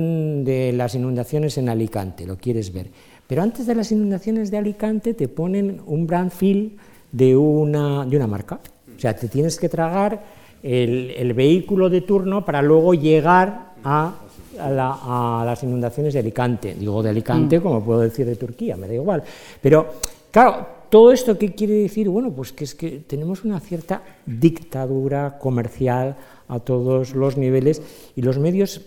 [0.43, 2.89] de las inundaciones en Alicante, lo quieres ver.
[3.29, 6.77] Pero antes de las inundaciones de Alicante te ponen un brand fill
[7.13, 8.59] de una, de una marca.
[8.97, 10.21] O sea, te tienes que tragar
[10.65, 14.15] el, vehículo de turno para luego llegar a,
[14.59, 16.75] las inundaciones de Alicante.
[16.75, 17.63] Digo de Alicante, mm.
[17.63, 19.23] como puedo decir de Turquía, me da igual.
[19.63, 19.95] Pero,
[20.33, 22.09] claro, todo esto qué quiere decir?
[22.09, 26.17] Bueno, pues que es que tenemos una cierta dictadura comercial
[26.49, 27.83] a todos los niveles
[28.17, 28.83] y los medios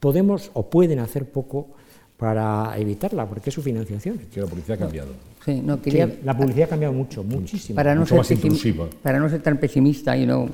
[0.00, 1.68] podemos o pueden hacer poco
[2.18, 4.18] para evitarla, porque es su financiación.
[4.32, 5.08] Que la publicidad ha cambiado.
[5.44, 5.78] Sí, no,
[6.24, 7.76] la publicidad ha cambiado mucho, muchísimo.
[7.76, 8.20] Para no, ser,
[9.00, 10.48] para no ser tan pesimista y no,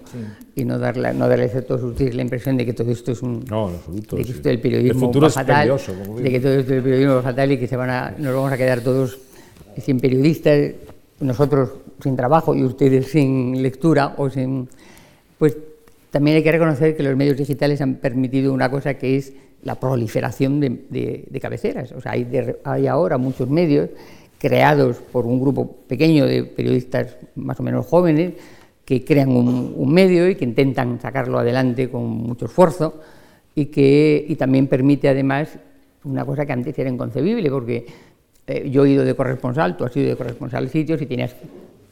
[0.55, 3.22] y no darle, no darle a todos ustedes la impresión de que todo esto es
[3.22, 3.42] un...
[3.49, 4.16] No, en absoluto.
[4.16, 5.80] De que esto del periodismo el fatal,
[6.22, 8.59] de que todo esto del periodismo fatal y que se van a, nos vamos a
[8.59, 9.18] quedar todos
[9.78, 10.72] sin periodistas,
[11.20, 11.70] nosotros
[12.03, 14.68] sin trabajo y ustedes sin lectura o sin...
[15.38, 15.57] Pues
[16.15, 19.33] también hay que reconocer que los medios digitales han permitido una cosa que es
[19.65, 21.91] la proliferación de, cabeceras.
[21.91, 23.91] O sea, hay, ahora muchos medios
[24.39, 28.35] creados por un grupo pequeño de periodistas más o menos jóvenes
[28.85, 33.01] que crean un, medio y que intentan sacarlo adelante con mucho esfuerzo
[33.57, 35.59] y que también permite además
[36.05, 37.87] una cosa que antes era inconcebible porque
[38.47, 41.35] eh, yo he ido de corresponsal, tú has ido de corresponsal a sitios y tenías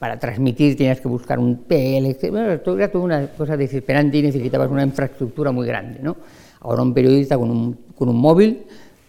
[0.03, 4.69] para transmitir tenías que buscar un PL, bueno, era toda una cosa desesperante y necesitabas
[4.69, 6.01] una infraestructura muy grande.
[6.03, 6.17] ¿no?
[6.63, 8.65] Ahora un periodista con un, con un móvil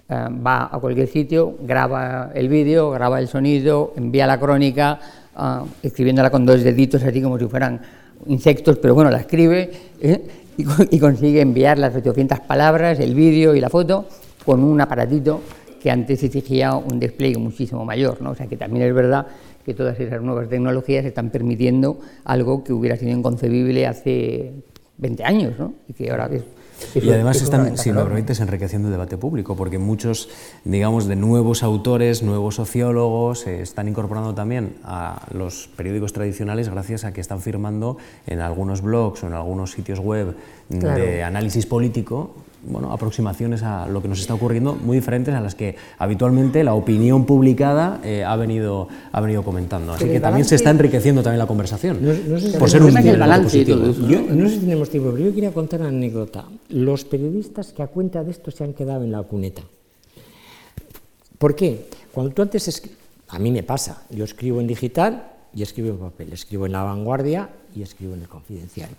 [0.07, 4.99] eh, va a cualquier sitio, graba el vídeo, graba el sonido, envía la crónica,
[5.35, 7.81] eh, escribiéndola con dos deditos así como si fueran
[8.27, 10.21] insectos, pero bueno, la escribe ¿eh?
[10.59, 14.05] y, y, consigue enviar las 800 palabras, el vídeo y la foto
[14.45, 15.41] con un aparatito
[15.83, 18.21] que antes exigía un despliegue muchísimo mayor.
[18.21, 18.29] ¿no?
[18.29, 19.27] O sea que también es verdad
[19.65, 24.53] que todas esas nuevas tecnologías están permitiendo algo que hubiera sido inconcebible hace
[24.97, 25.73] 20 años, ¿no?
[25.87, 26.43] Y que ahora es,
[26.95, 30.29] y además están, si me permites, enriqueciendo el debate público, porque muchos,
[30.63, 37.05] digamos, de nuevos autores, nuevos sociólogos, se están incorporando también a los periódicos tradicionales gracias
[37.05, 37.97] a que están firmando
[38.27, 40.35] en algunos blogs o en algunos sitios web
[40.69, 42.35] de análisis político
[42.65, 46.73] bueno, aproximaciones a lo que nos está ocurriendo muy diferentes a las que habitualmente la
[46.73, 49.93] opinión publicada eh, ha, venido, ha venido comentando.
[49.93, 51.99] Así que también se está enriqueciendo también la conversación.
[52.01, 55.81] No, sé por ser un balance no sé si tenemos tiempo, pero yo quería contar
[55.81, 56.45] una anécdota.
[56.69, 59.61] Los periodistas que a cuenta de esto se han quedado en la cuneta.
[61.37, 61.87] ¿Por qué?
[62.13, 62.81] Cuando tú antes...
[63.29, 66.83] A mí me pasa, yo escribo en digital y escribo en papel, escribo en La
[66.83, 68.89] Vanguardia y escribo en El Confidencial.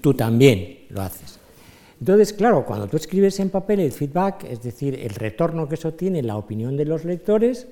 [0.00, 1.38] Tú también lo haces.
[2.00, 5.92] Entonces, claro, cuando tú escribes en papel el feedback, es decir, el retorno que eso
[5.92, 7.66] tiene, la opinión de los lectores,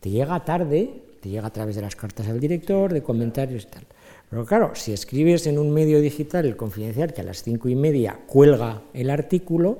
[0.00, 0.90] te llega tarde,
[1.20, 3.82] te llega a través de las cartas al director, de comentarios y tal.
[4.30, 7.74] Pero claro, si escribes en un medio digital, el confidencial, que a las cinco y
[7.74, 9.78] media cuelga el artículo,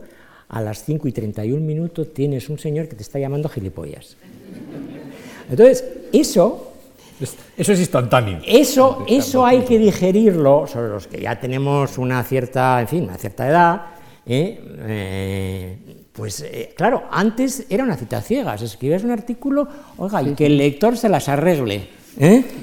[0.48, 3.48] a las cinco y treinta y un minutos tienes un señor que te está llamando
[3.48, 4.16] gilipollas.
[5.48, 6.69] Entonces, eso
[7.56, 8.38] eso es instantáneo.
[8.46, 13.16] Eso, eso hay que digerirlo, sobre los que ya tenemos una cierta, en fin, una
[13.16, 13.82] cierta edad,
[14.26, 14.60] ¿eh?
[14.86, 15.78] Eh,
[16.12, 19.68] pues eh, claro, antes era una cita ciegas, escribes un artículo,
[19.98, 21.88] oiga, y que el lector se las arregle.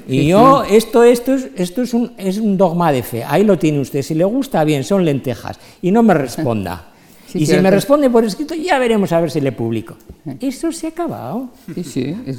[0.06, 3.58] Y yo, esto, esto, es, esto es, un, es un dogma de fe, ahí lo
[3.58, 6.92] tiene usted, si le gusta bien, son lentejas, y no me responda.
[7.34, 9.96] y si me responde por escrito, ya veremos a ver si le publico.
[10.40, 11.50] Eso se ha acabado.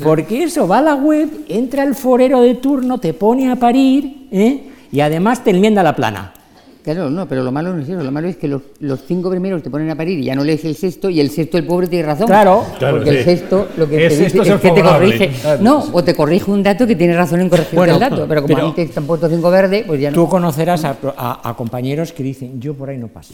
[0.04, 4.28] Porque eso va a la web, entra el forero de turno, te pone a parir
[4.32, 4.64] ¿eh?
[4.92, 6.34] y además te enmienda la plana.
[6.82, 8.62] Claro, no, pero lo malo no es eso, lo malo es que los,
[9.06, 11.58] cinco primeros te ponen a parir y ya no lees el sexto y el sexto
[11.58, 12.26] el pobre tiene razón.
[12.26, 15.30] Claro, porque el sexto lo que te dice es, que te corrige.
[15.60, 18.58] No, o te corrige un dato que tiene razón en corregir el dato, pero como
[18.58, 20.16] antes te han puesto cinco verde, pues ya no.
[20.16, 23.34] Tú conocerás a compañeros que dicen, yo por ahí no paso.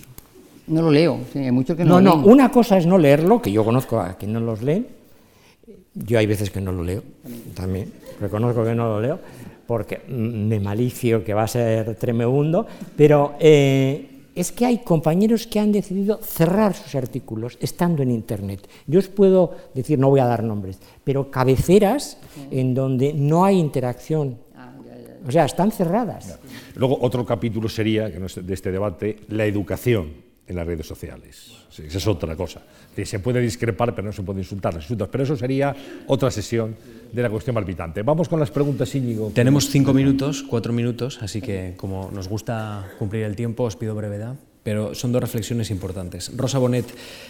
[0.67, 2.15] No lo leo, hay muchos que no, no.
[2.15, 4.85] No, no, una cosa es no leerlo, que yo conozco a quien no los lee.
[5.93, 7.03] Yo hay veces que no lo leo,
[7.53, 7.91] también.
[8.19, 9.19] Reconozco que no lo leo,
[9.67, 12.65] porque me malicio que va a ser tremebundo,
[12.97, 18.67] pero eh, es que hay compañeros que han decidido cerrar sus artículos estando en Internet.
[18.87, 22.17] Yo os puedo decir, no voy a dar nombres, pero cabeceras
[22.51, 24.37] en donde no hay interacción.
[24.55, 24.73] Ah,
[25.25, 26.39] o sea, están cerradas.
[26.75, 30.87] Luego, otro capítulo sería, que no es de este debate, la educación en las redes
[30.87, 31.51] sociales.
[31.69, 32.61] Sí, esa es otra cosa.
[33.03, 34.77] Se puede discrepar, pero no se puede insultar.
[35.11, 35.75] Pero eso sería
[36.07, 36.75] otra sesión
[37.11, 38.03] de la cuestión palpitante.
[38.03, 39.31] Vamos con las preguntas, Íñigo.
[39.33, 43.95] Tenemos cinco minutos, cuatro minutos, así que como nos gusta cumplir el tiempo, os pido
[43.95, 44.35] brevedad
[44.65, 46.35] pero son dos reflexiones importantes.
[46.35, 46.87] Rosa Bonet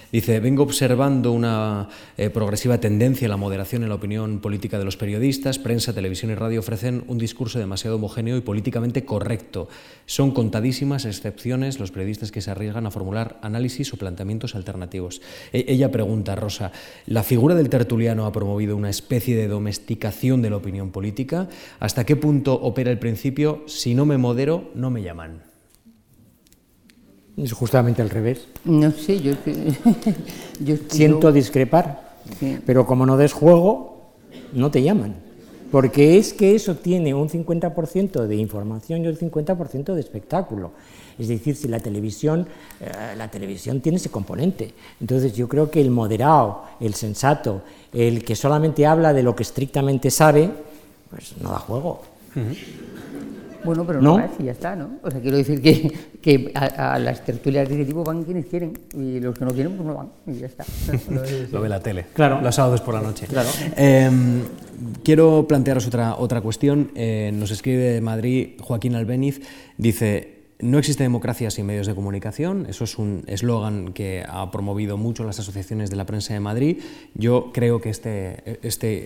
[0.10, 4.86] dice, vengo observando una eh, progresiva tendencia a la moderación en la opinión política de
[4.86, 9.68] los periodistas, prensa, televisión y radio ofrecen un discurso demasiado homogéneo y políticamente correcto.
[10.06, 15.22] Son contadísimas excepciones los periodistas que se arriesgan a formular análisis o planteamientos alternativos.
[15.52, 16.72] E-, ella pregunta, Rosa,
[17.06, 21.50] ¿la figura del tertuliano ha promovido una especie de domesticación de la opinión política?
[21.82, 25.45] ¿Hasta qué punto opera el principio, si no me modero, no me llaman?
[27.38, 28.48] Es justamente al revés.
[28.64, 29.34] No sé, yo,
[30.60, 32.16] yo siento discrepar,
[32.66, 34.14] pero como no des juego,
[34.54, 35.16] no te llaman.
[35.72, 40.72] Porque es que eso tiene un 50% de información y un 50% de espectáculo.
[41.18, 42.48] Es decir, si la televisión,
[42.80, 44.74] eh, la televisión tiene ese componente.
[45.02, 47.64] Entonces yo creo que el moderado, el sensato,
[47.94, 50.50] el que solamente habla de lo que estrictamente sabe,
[51.10, 52.02] pues no da juego.
[53.66, 54.99] Bueno, pero no, es y ya está, ¿no?
[55.01, 55.91] O sea, quiero decir que,
[56.22, 59.76] que a, las tertulias de ese tipo van quienes quieren y los que no quieren,
[59.76, 60.63] pues no van y ya está.
[61.51, 62.41] Lo ve la tele, claro.
[62.41, 63.28] los sábados por la noche.
[63.28, 63.49] Claro.
[63.76, 64.43] Em,
[65.03, 66.91] quiero plantearos otra, otra cuestión.
[66.95, 69.41] Eh, nos escribe de Madrid Joaquín Albeniz,
[69.78, 74.97] dice, no existe democracia sin medios de comunicación, eso es un eslogan que ha promovido
[74.97, 76.82] mucho las asociaciones de la prensa de Madrid.
[77.14, 79.06] Yo creo que este, este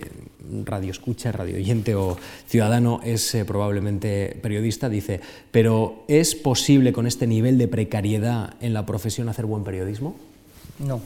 [0.64, 5.20] radio escucha, radio oyente o ciudadano es eh, probablemente periodista, dice,
[5.50, 10.14] pero ¿es posible con este nivel de precariedad en la profesión hacer buen periodismo?
[10.78, 11.00] No,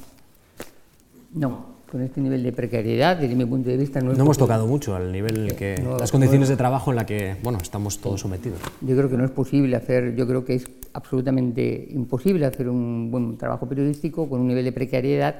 [1.32, 4.94] no con este nivel de precariedad, desde mi punto de vista, no, hemos tocado mucho
[4.96, 8.58] al nivel que las condiciones de trabajo en la que bueno estamos todos sometidos.
[8.80, 13.10] Yo creo que no es posible hacer, yo creo que es absolutamente imposible hacer un
[13.10, 15.36] buen trabajo periodístico con un nivel de precariedad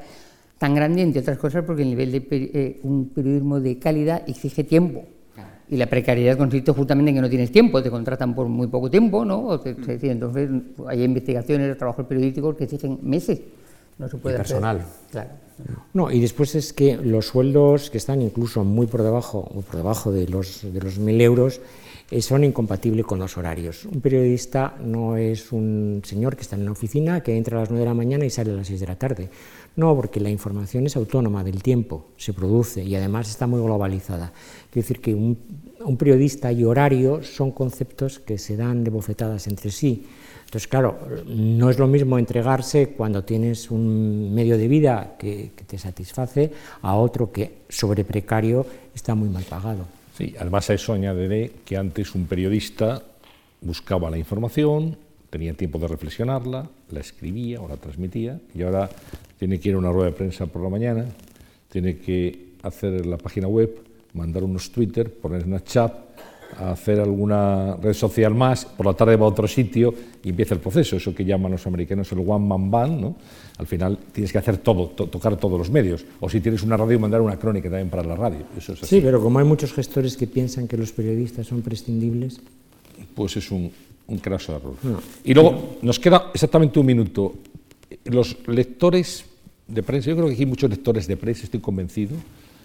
[0.59, 4.65] tan grande, entre otras cosas, porque el nivel de eh, un periodismo de calidad exige
[4.65, 5.05] tiempo.
[5.69, 8.91] Y la precariedad consiste justamente en que no tienes tiempo, te contratan por muy poco
[8.91, 9.61] tiempo, ¿no?
[9.65, 10.51] entonces
[10.87, 13.41] hay investigaciones, trabajos periodísticos que exigen meses.
[13.99, 14.85] No se puede personal.
[15.11, 15.31] Claro.
[15.93, 20.11] No, y después es que los sueldos que están incluso muy por debajo, por debajo
[20.11, 21.61] de los de los mil euros
[22.11, 23.87] eh, son incompatibles con los horarios.
[23.87, 27.71] Un periodista no es un señor que está en una oficina que entra a las
[27.71, 29.31] 9 de la mañana y sale a las 6 de la tarde.
[29.77, 34.33] No, porque la información es autónoma del tiempo, se produce y además está muy globalizada.
[34.71, 35.39] Quiero decir que un,
[35.85, 40.05] un periodista y horario son conceptos que se dan de bofetadas entre sí.
[40.55, 40.97] Entonces, claro,
[41.27, 46.95] no es lo mismo entregarse cuando tienes un medio de vida que, te satisface a
[46.95, 49.85] otro que sobre precario está muy mal pagado.
[50.17, 53.03] Sí, además a eso añadiré que antes un periodista
[53.63, 54.97] buscaba la información,
[55.29, 58.89] tenía tiempo de reflexionarla, la escribía o la transmitía, y ahora
[59.41, 61.05] tiene que ir a una rueda de prensa por la mañana,
[61.69, 63.77] tiene que hacer la página web,
[64.13, 65.93] mandar unos Twitter, poner una chat,
[66.59, 70.55] a hacer alguna red social más, por la tarde va a otro sitio y empieza
[70.55, 73.17] el proceso, eso que llaman los americanos el one man band, ¿no?
[73.59, 76.99] Al final tienes que hacer todo, tocar todos los medios, o si tienes una radio,
[76.99, 78.45] mandar una crónica también para la radio.
[78.57, 82.41] Eso es Sí, pero como hay muchos gestores que piensan que los periodistas son prescindibles...
[83.15, 83.71] Pues es un,
[84.07, 84.75] un craso error.
[85.25, 87.35] Y luego nos queda exactamente un minuto.
[88.05, 89.25] Los lectores
[89.67, 92.17] de prensa, yo creo que aquí hay muchos lectores de prensa, estoy convencido.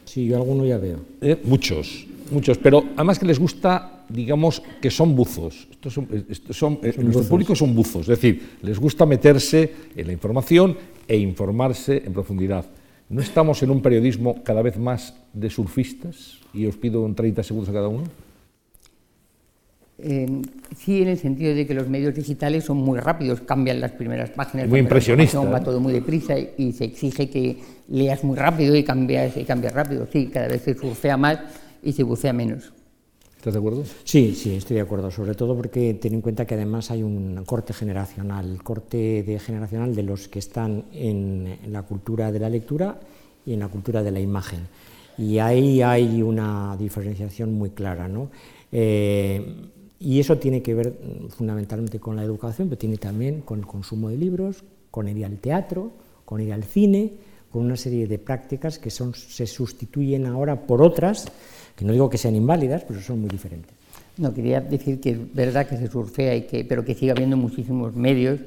[0.10, 1.00] Sí, yo alguno ya veo.
[1.22, 1.40] ¿Eh?
[1.44, 5.68] Muchos muchos, pero además que les gusta, digamos, que son buzos.
[5.72, 10.08] Estos son, estos son, eh, nuestro público son buzos, es decir, les gusta meterse en
[10.08, 12.66] la información e informarse en profundidad.
[13.10, 16.38] ¿No estamos en un periodismo cada vez más de surfistas?
[16.54, 18.04] Y os pido un 30 segundos a cada uno.
[20.78, 24.30] Sí, en el sentido de que los medios digitales son muy rápidos, cambian las primeras
[24.30, 24.68] páginas.
[24.68, 25.40] Muy impresionista.
[25.40, 27.58] Va todo muy deprisa y, se exige que
[27.90, 30.08] leas muy rápido y cambias, y cambias rápido.
[30.12, 31.40] Sí, cada vez se surfea más
[31.84, 32.72] y se bucea menos.
[33.40, 33.84] ¿Estás de acuerdo?
[34.04, 37.42] Sí, sí, estoy de acuerdo, sobre todo porque ten en cuenta que además hay un
[37.46, 43.00] corte generacional, corte de generacional de los que están en, la cultura de la lectura
[43.46, 44.68] y en la cultura de la imagen.
[45.18, 48.30] Y ahí hay una diferenciación muy clara, ¿no?
[48.74, 49.70] Eh,
[50.00, 50.94] y eso tiene que ver
[51.30, 55.38] fundamentalmente con la educación, pero tiene también con el consumo de libros, con ir al
[55.38, 55.92] teatro,
[56.26, 57.14] con ir al cine,
[57.52, 61.26] con una serie de prácticas que son, se sustituyen ahora por otras,
[61.76, 63.74] que no digo que sean inválidas, pero son muy diferentes.
[64.18, 67.38] No, quería decir que es verdad que se surfea, y que, pero que sigue habiendo
[67.38, 68.40] muchísimos medios,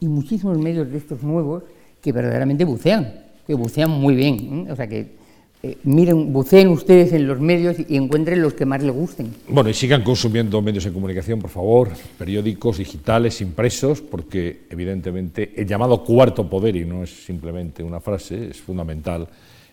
[0.00, 1.62] y muchísimos medios de estos nuevos
[2.00, 3.12] que verdaderamente bucean,
[3.46, 4.68] que bucean muy bien.
[4.70, 5.16] O sea que
[5.62, 9.34] eh, miren, buceen ustedes en los medios y encuentren los que más les gusten.
[9.48, 15.66] Bueno, y sigan consumiendo medios de comunicación, por favor, periódicos, digitales, impresos, porque evidentemente el
[15.66, 19.28] llamado cuarto poder, y no es simplemente una frase, es fundamental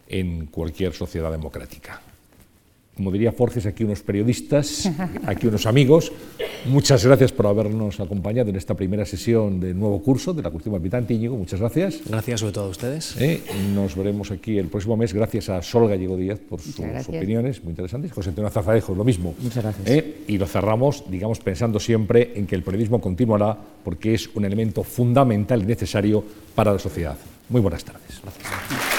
[0.08, 2.02] en cualquier sociedad democrática
[2.96, 4.90] como diría Forges, aquí unos periodistas,
[5.26, 6.12] aquí unos amigos.
[6.66, 10.76] Muchas gracias por habernos acompañado en esta primera sesión del nuevo curso de la cuestión
[10.76, 11.14] habitante.
[11.14, 12.02] Íñigo, muchas gracias.
[12.08, 13.20] Gracias sobre todo a ustedes.
[13.20, 13.42] Eh,
[13.74, 15.14] nos veremos aquí el próximo mes.
[15.14, 18.12] Gracias a Sol Gallego Díaz por sus opiniones muy interesantes.
[18.12, 19.34] José Antonio Zafadejo, lo mismo.
[19.40, 19.88] Muchas gracias.
[19.88, 24.46] Eh, y lo cerramos, digamos, pensando siempre en que el periodismo continuará porque es un
[24.46, 26.24] elemento fundamental y necesario
[26.56, 27.18] para la sociedad.
[27.50, 28.22] Muy buenas tardes.
[28.22, 28.93] Gracias.